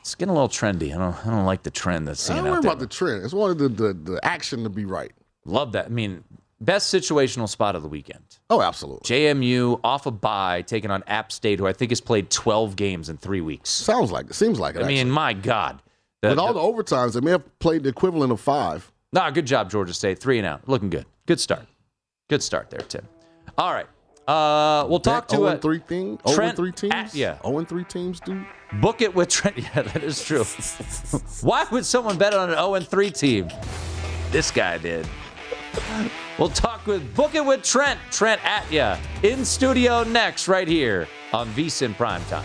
[0.00, 0.94] It's getting a little trendy.
[0.94, 1.26] I don't.
[1.26, 3.24] I don't like the trend that's I seen don't out worry about the trend.
[3.24, 5.12] It's wanted the, the, the action to be right.
[5.46, 5.86] Love that.
[5.86, 6.22] I mean,
[6.60, 8.22] best situational spot of the weekend.
[8.50, 9.08] Oh, absolutely.
[9.08, 13.08] JMU off a bye, taking on App State, who I think has played 12 games
[13.08, 13.70] in three weeks.
[13.70, 14.34] Sounds like it.
[14.34, 14.82] Seems like it.
[14.82, 15.80] I mean, my God.
[16.22, 18.90] The- with all the- overtimes, they may have played the equivalent of five.
[19.12, 20.18] Nah, good job, Georgia State.
[20.20, 20.68] Three and out.
[20.68, 21.06] Looking good.
[21.26, 21.66] Good start.
[22.28, 23.08] Good start there, Tim.
[23.58, 23.86] All right.
[24.28, 26.18] Uh, we'll talk to 0 uh, and 3 thing.
[26.24, 26.92] 0 Trent and 3 teams?
[26.94, 27.38] at- yeah.
[27.42, 28.44] 0 and 3 teams, dude.
[28.80, 29.56] Book it with Trent.
[29.74, 30.44] Yeah, that is true.
[31.40, 33.48] Why would someone bet on an 0 and 3 team?
[34.30, 35.08] This guy did.
[36.38, 37.98] We'll talk with Book It with Trent.
[38.12, 42.44] Trent at ya in studio next, right here on VSIN Primetime.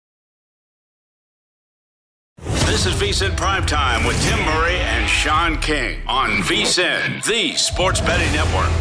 [2.71, 8.31] This is VSIN Primetime with Tim Murray and Sean King on VSIN, the sports betting
[8.31, 8.71] network.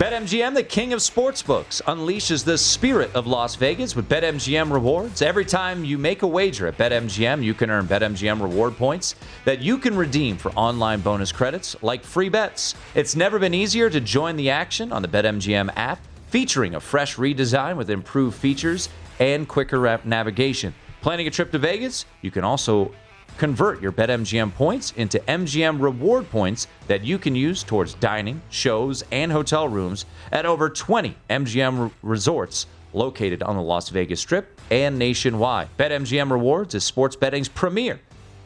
[0.00, 5.22] BetMGM, the king of sportsbooks, unleashes the spirit of Las Vegas with BetMGM rewards.
[5.22, 9.14] Every time you make a wager at BetMGM, you can earn BetMGM reward points
[9.44, 12.74] that you can redeem for online bonus credits like free bets.
[12.96, 17.16] It's never been easier to join the action on the BetMGM app, featuring a fresh
[17.16, 20.74] redesign with improved features and quicker navigation.
[21.00, 22.04] Planning a trip to Vegas?
[22.22, 22.92] You can also
[23.38, 29.04] Convert your BetMGM points into MGM reward points that you can use towards dining, shows,
[29.12, 34.98] and hotel rooms at over 20 MGM resorts located on the Las Vegas Strip and
[34.98, 35.68] nationwide.
[35.76, 38.00] BetMGM Rewards is sports betting's premier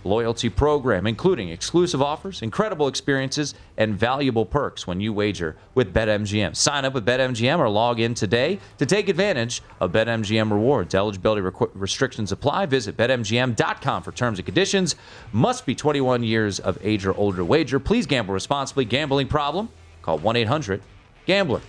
[0.04, 6.56] loyalty program, including exclusive offers, incredible experiences, and valuable perks when you wager with BetMGM.
[6.56, 10.94] Sign up with BetMGM or log in today to take advantage of BetMGM rewards.
[10.94, 12.66] Eligibility requ- restrictions apply.
[12.66, 14.96] Visit BetMGM.com for terms and conditions.
[15.32, 17.78] Must be 21 years of age or older wager.
[17.78, 18.84] Please gamble responsibly.
[18.84, 19.68] Gambling problem?
[20.02, 20.82] Call 1 800
[21.26, 21.60] Gambler.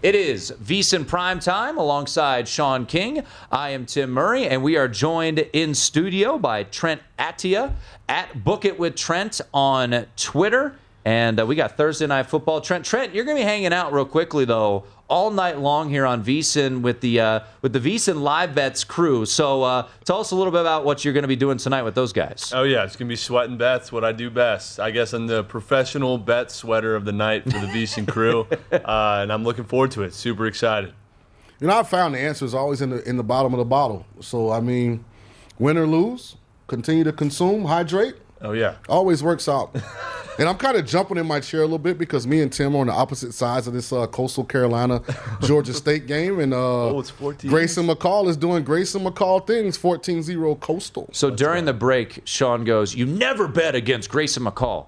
[0.00, 3.24] It is VSIN Prime Time alongside Sean King.
[3.50, 7.72] I am Tim Murray, and we are joined in studio by Trent Attia
[8.08, 10.76] at Book It with Trent on Twitter.
[11.08, 12.60] And uh, we got Thursday Night Football.
[12.60, 16.04] Trent, Trent, you're going to be hanging out real quickly, though, all night long here
[16.04, 19.24] on VSIN with the uh, with the VSIN Live Bets crew.
[19.24, 21.82] So uh, tell us a little bit about what you're going to be doing tonight
[21.82, 22.52] with those guys.
[22.54, 24.78] Oh yeah, it's going to be sweating bets, what I do best.
[24.80, 29.20] I guess I'm the professional bet sweater of the night for the VSIN crew, uh,
[29.22, 30.12] and I'm looking forward to it.
[30.12, 30.92] Super excited.
[31.58, 33.64] You know, I found the answer is always in the in the bottom of the
[33.64, 34.04] bottle.
[34.20, 35.06] So I mean,
[35.58, 36.36] win or lose,
[36.66, 38.16] continue to consume, hydrate.
[38.40, 39.74] Oh yeah, always works out.
[40.38, 42.74] and I'm kind of jumping in my chair a little bit because me and Tim
[42.76, 45.02] are on the opposite sides of this uh, Coastal Carolina
[45.42, 47.50] Georgia State game, and uh, oh, it's 14.
[47.50, 51.08] Grayson McCall is doing Grayson McCall things, 14-0 Coastal.
[51.12, 51.72] So That's during right.
[51.72, 54.86] the break, Sean goes, "You never bet against Grayson McCall."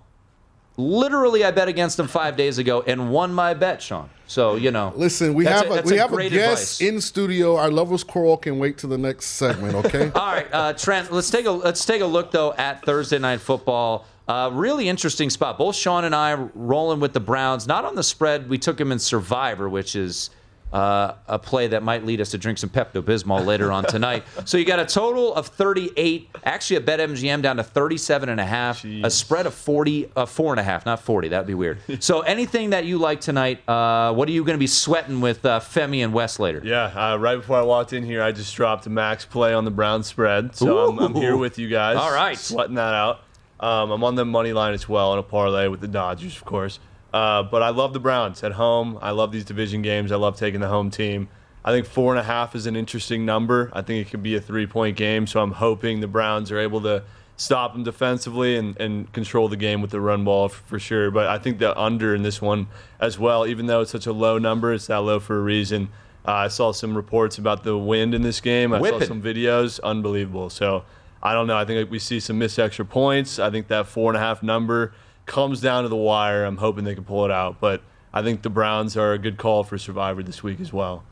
[0.77, 4.09] Literally, I bet against him five days ago and won my bet, Sean.
[4.27, 4.93] So you know.
[4.97, 6.81] Listen, we have a, a we a have a guest advice.
[6.81, 7.57] in studio.
[7.57, 9.75] Our lovers quarrel can wait to the next segment.
[9.75, 10.11] Okay.
[10.15, 11.13] All right, uh, Trent.
[11.13, 14.07] Let's take a let's take a look though at Thursday night football.
[14.29, 15.59] Uh, really interesting spot.
[15.59, 17.67] Both Sean and I rolling with the Browns.
[17.67, 18.49] Not on the spread.
[18.49, 20.31] We took him in Survivor, which is
[20.73, 24.25] uh, a play that might lead us to drink some Pepto Bismol later on tonight.
[24.45, 26.29] so you got a total of 38.
[26.45, 28.83] Actually, a bet MGM down to 37 and a half.
[28.83, 29.05] Jeez.
[29.05, 31.29] A spread of 40, uh, four and a half, not 40.
[31.29, 31.81] That'd be weird.
[32.01, 33.69] so anything that you like tonight?
[33.69, 36.61] Uh, what are you going to be sweating with uh, Femi and Wes later?
[36.65, 39.65] Yeah, uh, right before I walked in here, I just dropped a max play on
[39.65, 40.55] the Brown spread.
[40.55, 41.97] So I'm, I'm, here with you guys.
[41.97, 43.23] All right, sweating that out.
[43.59, 46.45] Um, I'm on the money line as well on a parlay with the Dodgers, of
[46.45, 46.79] course.
[47.13, 48.99] Uh, but I love the Browns at home.
[49.03, 50.13] I love these division games.
[50.13, 51.29] I love taking the home team.
[51.65, 53.71] I think four and a half is an interesting number.
[53.73, 55.27] I think it could be a three point game.
[55.27, 57.03] So I'm hoping the Browns are able to
[57.37, 61.11] stop them defensively and, and control the game with the run ball for, for sure.
[61.11, 64.13] But I think the under in this one as well, even though it's such a
[64.13, 65.89] low number, it's that low for a reason.
[66.27, 68.73] Uh, I saw some reports about the wind in this game.
[68.73, 69.01] I Whipping.
[69.01, 69.81] saw some videos.
[69.83, 70.51] Unbelievable.
[70.51, 70.85] So
[71.23, 71.57] I don't know.
[71.57, 73.39] I think we see some missed extra points.
[73.39, 74.93] I think that four and a half number
[75.31, 76.45] comes down to the wire.
[76.45, 77.61] I'm hoping they can pull it out.
[77.61, 81.05] But I think the Browns are a good call for Survivor this week as well.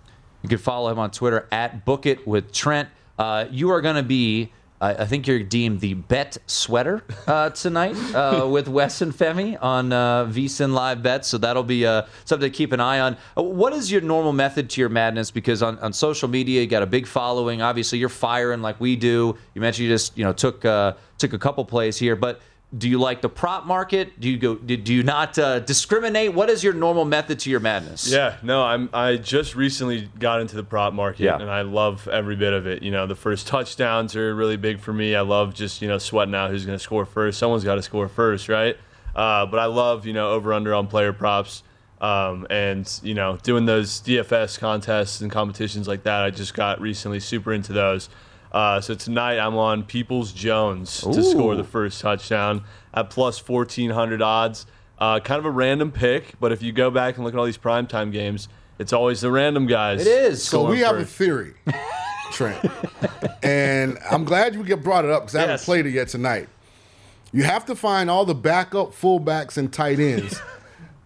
[0.42, 2.88] You can follow him on Twitter at Book It with Trent.
[3.16, 7.50] Uh, you are going to be, uh, I think you're deemed the bet sweater uh,
[7.50, 11.28] tonight uh, with Wes and Femi on uh, VSIN Live Bets.
[11.28, 13.16] So that'll be uh, something to keep an eye on.
[13.36, 15.30] Uh, what is your normal method to your madness?
[15.30, 17.62] Because on, on social media, you got a big following.
[17.62, 19.38] Obviously, you're firing like we do.
[19.54, 22.40] You mentioned you just you know took took a couple plays here, but
[22.76, 24.20] do you like the prop market?
[24.20, 24.56] Do you go?
[24.56, 26.34] Do you not uh, discriminate?
[26.34, 28.10] What is your normal method to your madness?
[28.10, 28.90] Yeah, no, I'm.
[28.92, 31.38] I just recently got into the prop market, yeah.
[31.38, 32.82] and I love every bit of it.
[32.82, 35.14] You know, the first touchdowns are really big for me.
[35.14, 37.38] I love just you know sweating out who's going to score first.
[37.38, 38.76] Someone's got to score first, right?
[39.16, 41.62] Uh, but I love you know over under on player props,
[42.02, 46.22] um, and you know doing those DFS contests and competitions like that.
[46.22, 48.10] I just got recently super into those.
[48.52, 51.12] Uh, so tonight I'm on Peoples Jones Ooh.
[51.12, 54.66] to score the first touchdown at plus 1400 odds.
[54.98, 57.44] Uh, kind of a random pick, but if you go back and look at all
[57.44, 60.00] these primetime games, it's always the random guys.
[60.00, 60.42] It is.
[60.42, 61.12] So we have first.
[61.12, 61.54] a theory.
[62.32, 62.62] Trent,
[63.42, 66.48] and I'm glad you get brought it up because I haven't played it yet tonight.
[67.32, 70.40] You have to find all the backup fullbacks and tight ends,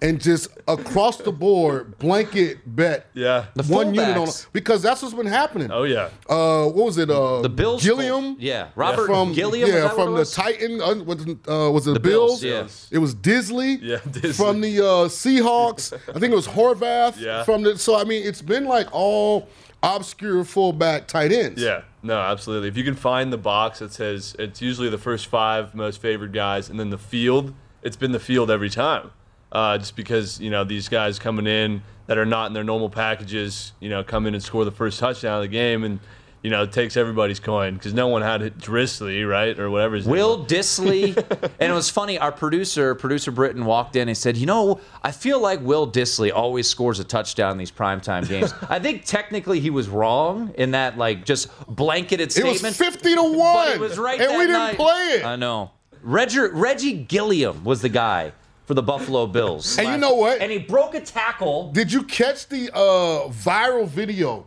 [0.02, 3.06] and just across the board blanket bet.
[3.14, 3.46] Yeah.
[3.54, 4.46] The one unit on fullbacks.
[4.52, 5.70] because that's what's been happening.
[5.70, 6.10] Oh yeah.
[6.28, 7.08] Uh, what was it?
[7.08, 8.36] Uh, The Bills Gilliam.
[8.38, 9.70] Yeah, Robert from Gilliam.
[9.70, 10.24] Yeah, from the?
[10.24, 10.80] Titan.
[10.82, 12.44] Uh, was, it, uh, was it the, Bills, Bills?
[12.44, 12.88] yes.
[12.90, 13.78] It was Dissly.
[13.92, 14.34] Yeah, Dissly.
[14.34, 15.92] From the uh, Seahawks.
[15.92, 17.18] I think it was Horvath.
[17.18, 17.44] Yeah.
[17.44, 17.78] From the.
[17.78, 19.48] So I mean, it's been like all
[19.82, 21.60] obscure fullback tight ends.
[21.60, 22.68] Yeah, no, absolutely.
[22.68, 26.32] If you can find the box that says it's usually the first five most favored
[26.32, 29.10] guys, and then the field, it's been the field every time.
[29.52, 32.88] Uh, just because you know these guys coming in that are not in their normal
[32.88, 36.00] packages, you know, come in and score the first touchdown of the game, and
[36.42, 39.96] you know it takes everybody's coin because no one had it Drisley, right, or whatever.
[39.96, 40.50] His name Will was.
[40.50, 41.14] Dissly,
[41.60, 42.18] and it was funny.
[42.18, 46.32] Our producer, producer Britton, walked in and said, "You know, I feel like Will Dissly
[46.34, 48.54] always scores a touchdown in these primetime games.
[48.70, 52.56] I think technically he was wrong in that, like, just blanketed statement.
[52.56, 53.66] It was fifty to one.
[53.66, 54.76] but it was right and that we didn't night.
[54.76, 55.24] play it.
[55.26, 55.72] I know.
[56.02, 58.32] Reggie, Reggie Gilliam was the guy
[58.72, 60.40] for the Buffalo Bills, And you know what?
[60.40, 61.70] And he broke a tackle.
[61.72, 64.46] Did you catch the uh, viral video?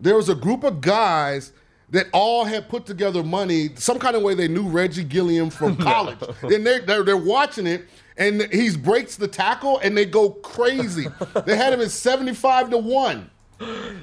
[0.00, 1.52] There was a group of guys
[1.90, 5.76] that all had put together money, some kind of way they knew Reggie Gilliam from
[5.90, 6.18] college.
[6.42, 11.06] and they're, they're, they're watching it, and he breaks the tackle, and they go crazy.
[11.46, 13.30] they had him at 75 to 1.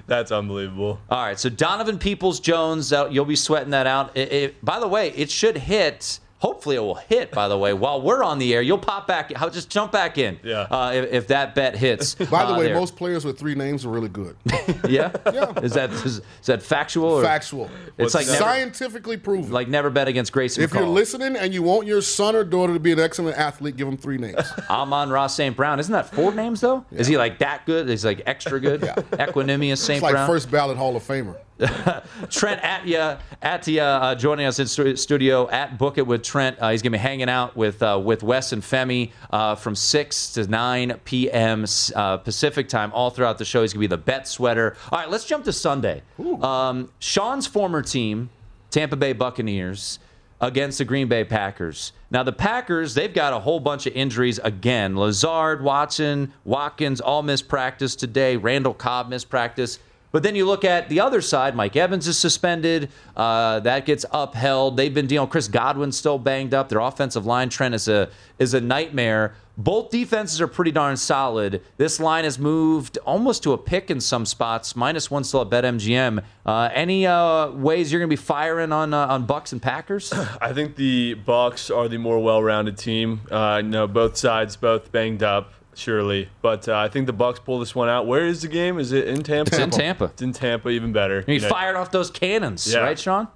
[0.07, 0.97] That's unbelievable.
[1.09, 4.15] All right, so Donovan Peoples Jones, uh, you'll be sweating that out.
[4.15, 6.20] It, it- by the way, it should hit.
[6.40, 7.32] Hopefully, it will hit.
[7.32, 9.34] By the way, while we're on the air, you'll pop back.
[9.34, 10.40] How just jump back in.
[10.44, 10.62] Yeah.
[10.62, 12.16] Uh, if, if that bet hits.
[12.16, 12.76] By the uh, way, there.
[12.76, 14.36] most players with three names are really good.
[14.88, 15.12] Yeah.
[15.34, 15.60] yeah.
[15.62, 17.10] Is that is, is that factual?
[17.10, 17.24] Or?
[17.24, 17.70] Factual.
[17.98, 19.52] It's like never, scientifically proven.
[19.52, 22.74] like never bet against Grayson if you're listening and you want your son or daughter
[22.74, 24.40] to be an excellent athlete, give them three names.
[24.70, 25.56] Amon-Ra St.
[25.56, 25.80] Brown.
[25.80, 26.86] Isn't that four names though?
[26.92, 27.90] Is he like that good?
[27.90, 28.82] Is he like extra good?
[28.82, 28.96] yeah.
[28.96, 29.88] Equanimeous St.
[29.88, 29.96] Brown.
[29.96, 30.28] It's like Brown.
[30.28, 31.36] first ballot Hall of Famer.
[32.30, 36.58] Trent Atya, Atya uh, joining us in stu- studio at Book It with Trent.
[36.60, 39.74] Uh, he's going to be hanging out with uh, with Wes and Femi uh, from
[39.74, 41.66] 6 to 9 p.m.
[41.95, 43.64] Uh, Pacific time all throughout the show.
[43.64, 44.76] He's going to be the bet sweater.
[44.91, 46.03] All right, let's jump to Sunday.
[46.41, 48.30] Um, Sean's former team,
[48.70, 49.97] Tampa Bay Buccaneers,
[50.39, 51.91] against the Green Bay Packers.
[52.12, 54.95] Now, the Packers, they've got a whole bunch of injuries again.
[54.95, 58.38] Lazard, Watson, Watkins all missed practice today.
[58.38, 59.80] Randall Cobb missed practice.
[60.12, 61.55] But then you look at the other side.
[61.55, 62.89] Mike Evans is suspended.
[63.16, 64.78] Uh, that gets upheld.
[64.78, 65.30] They've been dealing.
[65.30, 66.70] Chris Godwin's still banged up.
[66.70, 69.36] Their offensive line trend is a is a nightmare.
[69.60, 71.64] Both defenses are pretty darn solid.
[71.78, 74.76] This line has moved almost to a pick in some spots.
[74.76, 76.24] Minus one still at BetMGM.
[76.45, 80.14] Uh, any uh, ways you're going to be firing on uh, on Bucks and Packers?
[80.41, 83.22] I think the Bucks are the more well-rounded team.
[83.32, 87.60] Uh, know, both sides both banged up, surely, but uh, I think the Bucks pull
[87.60, 88.08] this one out.
[88.08, 88.80] Where is the game?
[88.80, 89.52] Is it in Tampa?
[89.52, 90.06] It's in Tampa.
[90.06, 91.22] It's in Tampa, even better.
[91.22, 92.80] He You know, fired off those cannons, Yeah.
[92.80, 93.28] right, Sean?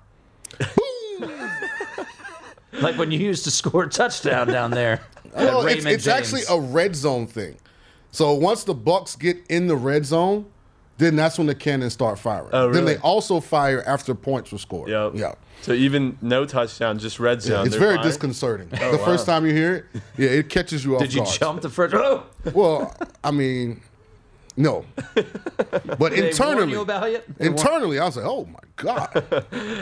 [2.82, 5.02] like when you used to score a touchdown down there.
[5.36, 7.56] Well, it's, it's actually a red zone thing.
[8.12, 10.46] So once the Bucks get in the red zone,
[11.02, 12.49] then that's when the cannons start firing.
[12.54, 14.89] Oh, Then they also fire after points were scored.
[14.89, 15.14] Yep.
[15.16, 15.34] Yeah.
[15.62, 17.66] So even no touchdown, just red zone.
[17.66, 18.06] it's very fine?
[18.06, 18.70] disconcerting.
[18.80, 19.06] Oh, the wow.
[19.06, 21.39] first time you hear it, yeah, it catches you off Did you guard.
[21.39, 21.93] jump the first?
[21.95, 22.24] Oh!
[22.54, 23.82] Well, I mean,
[24.58, 24.86] no.
[25.16, 27.38] But Did they warn internally, you about it?
[27.38, 29.24] They warn- internally, I was like, oh my god.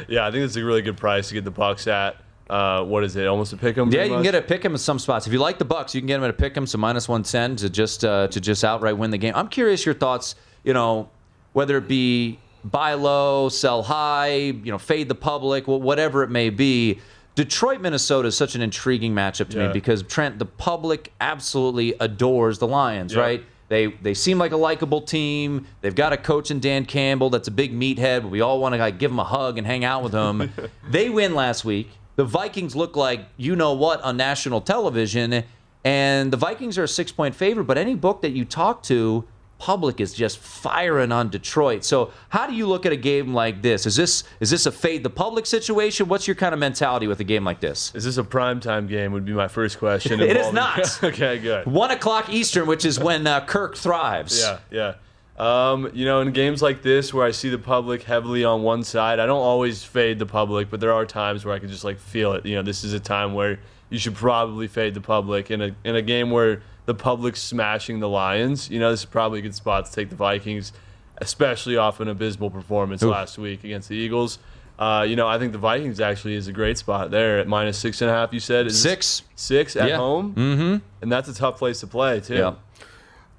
[0.09, 2.15] Yeah, I think it's a really good price to get the Bucks at.
[2.49, 3.28] Uh, what is it?
[3.28, 3.89] Almost a pick 'em.
[3.89, 4.24] Yeah, pretty you can much?
[4.24, 5.28] get a pick 'em in some spots.
[5.28, 7.07] If you like the Bucks, you can get them at a pick 'em, so minus
[7.07, 9.34] one ten to just uh, to just outright win the game.
[9.36, 10.34] I'm curious your thoughts.
[10.64, 11.10] You know,
[11.53, 16.49] whether it be buy low, sell high, you know, fade the public, whatever it may
[16.49, 16.99] be.
[17.36, 19.68] Detroit, Minnesota is such an intriguing matchup to Yeah.
[19.68, 23.22] me because Trent, the public absolutely adores the Lions, Yeah.
[23.22, 23.43] right?
[23.70, 25.66] They they seem like a likable team.
[25.82, 28.24] They've got a coach in Dan Campbell that's a big meathead.
[28.24, 30.51] But we all want to like give him a hug and hang out with him.
[30.89, 31.91] they win last week.
[32.18, 35.43] The Vikings look like you know what on national television,
[35.86, 37.66] and the Vikings are a six point favorite.
[37.66, 39.24] But any book that you talk to,
[39.60, 41.84] public is just firing on Detroit.
[41.84, 43.86] So how do you look at a game like this?
[43.86, 46.07] Is this is this a fade the public situation?
[46.07, 47.91] What's your kind of mentality with a game like this?
[47.93, 49.12] Is this a primetime game?
[49.12, 50.20] Would be my first question.
[50.30, 51.03] It is not.
[51.03, 51.66] okay, good.
[51.66, 54.39] One o'clock Eastern, which is when uh, Kirk thrives.
[54.39, 54.93] Yeah, yeah.
[55.39, 58.84] Um, you know, in games like this where I see the public heavily on one
[58.84, 61.84] side, I don't always fade the public, but there are times where I can just
[61.84, 62.45] like feel it.
[62.45, 65.49] You know, this is a time where you should probably fade the public.
[65.49, 69.05] In a in a game where the public smashing the Lions, you know, this is
[69.05, 70.73] probably a good spot to take the Vikings,
[71.19, 73.11] especially off an abysmal performance Oof.
[73.11, 74.39] last week against the Eagles.
[74.79, 77.77] Uh, you know, I think the Vikings actually is a great spot there at minus
[77.77, 78.33] six and a half.
[78.33, 79.21] You said is Six.
[79.35, 79.97] six at Yeah.
[79.97, 80.77] home, Mm-hmm.
[81.03, 82.35] and that's a tough place to play too.
[82.35, 82.53] Yeah.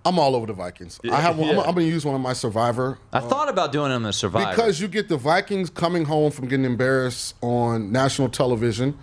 [0.04, 1.00] I'm all over the Vikings.
[1.10, 1.36] I have.
[1.36, 4.06] One, I'm, I'm going to use one of my Survivor I thought about doing them
[4.06, 4.48] as Survivor.
[4.50, 8.96] because you get the Vikings coming home from getting embarrassed on national television.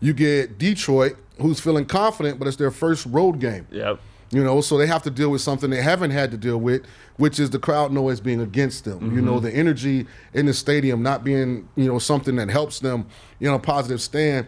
[0.00, 3.66] You get Detroit, who's feeling confident, but it's their first road game.
[3.70, 4.00] Yep.
[4.30, 6.82] You know, so they have to deal with something they haven't had to deal with,
[7.16, 9.14] which is the crowd noise being against them.
[9.14, 9.42] You know, Mhm.
[9.42, 13.06] the energy in the stadium not being, you know, something that helps them,
[13.40, 14.46] you know, positive stand.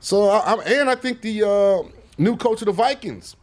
[0.00, 3.36] So, I, I, and I think the uh, new coach of the Vikings,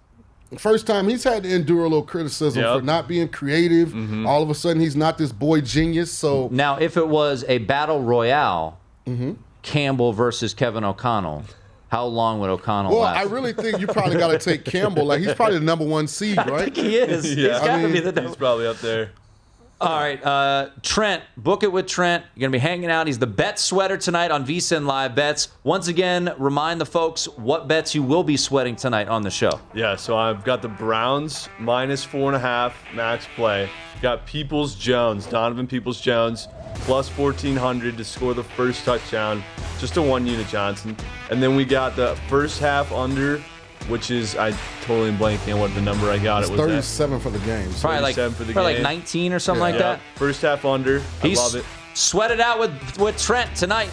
[0.58, 2.80] first time he's had to endure a little criticism Yep.
[2.80, 3.96] for not being creative.
[4.28, 6.12] All of a sudden, he's not this boy genius.
[6.12, 8.78] So now, if it was a battle royale,
[9.08, 9.32] Mm-hmm.
[9.64, 11.44] Campbell versus Kevin O'Connell,
[11.90, 13.18] how long would O'Connell Well, last?
[13.18, 15.06] I really think you probably got to take Campbell.
[15.06, 16.66] Like he's probably the number one seed, right?
[16.66, 17.24] think he is.
[17.24, 17.66] He's Yeah.
[17.66, 18.28] gotta be the number.
[18.30, 19.12] He's probably up there.
[19.84, 22.24] All right, uh, Trent, book it with Trent.
[22.36, 23.06] You're gonna be hanging out.
[23.06, 25.50] He's the bet sweater tonight on VSIN Live Bets.
[25.66, 29.60] Once again, remind the folks what bets you will be sweating tonight on the show.
[29.74, 33.70] Yeah, so I've got the Browns minus four and a half max play.
[34.02, 39.44] Got Peoples Jones, Donovan Peoples Jones, plus 1400 to score the first touchdown.
[39.80, 40.96] Just a one unit Johnson.
[41.30, 43.44] And then we got the first half under,
[43.90, 46.42] which is, I totally am blanking on what the number I got.
[46.42, 46.68] It's it was at.
[46.68, 47.72] 37 for the game.
[47.72, 49.80] So Probably like, for the probably like 19 or something like Yeah.
[49.82, 50.00] that.
[50.16, 51.02] First half under.
[51.22, 51.66] I He's love it.
[51.94, 53.90] Sweat it out with with Trent tonight.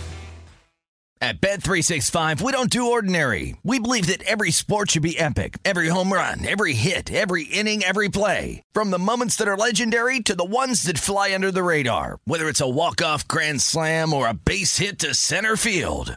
[1.23, 3.55] At Bet365, we don't do ordinary.
[3.63, 5.59] We believe that every sport should be epic.
[5.67, 8.63] Every home run, every hit, every inning, every play.
[8.73, 12.21] From the moments that are legendary to the ones that fly under the radar.
[12.25, 16.17] Whether it's a walk-off grand slam or a base hit to center field.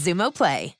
[0.00, 0.79] Xumo Play.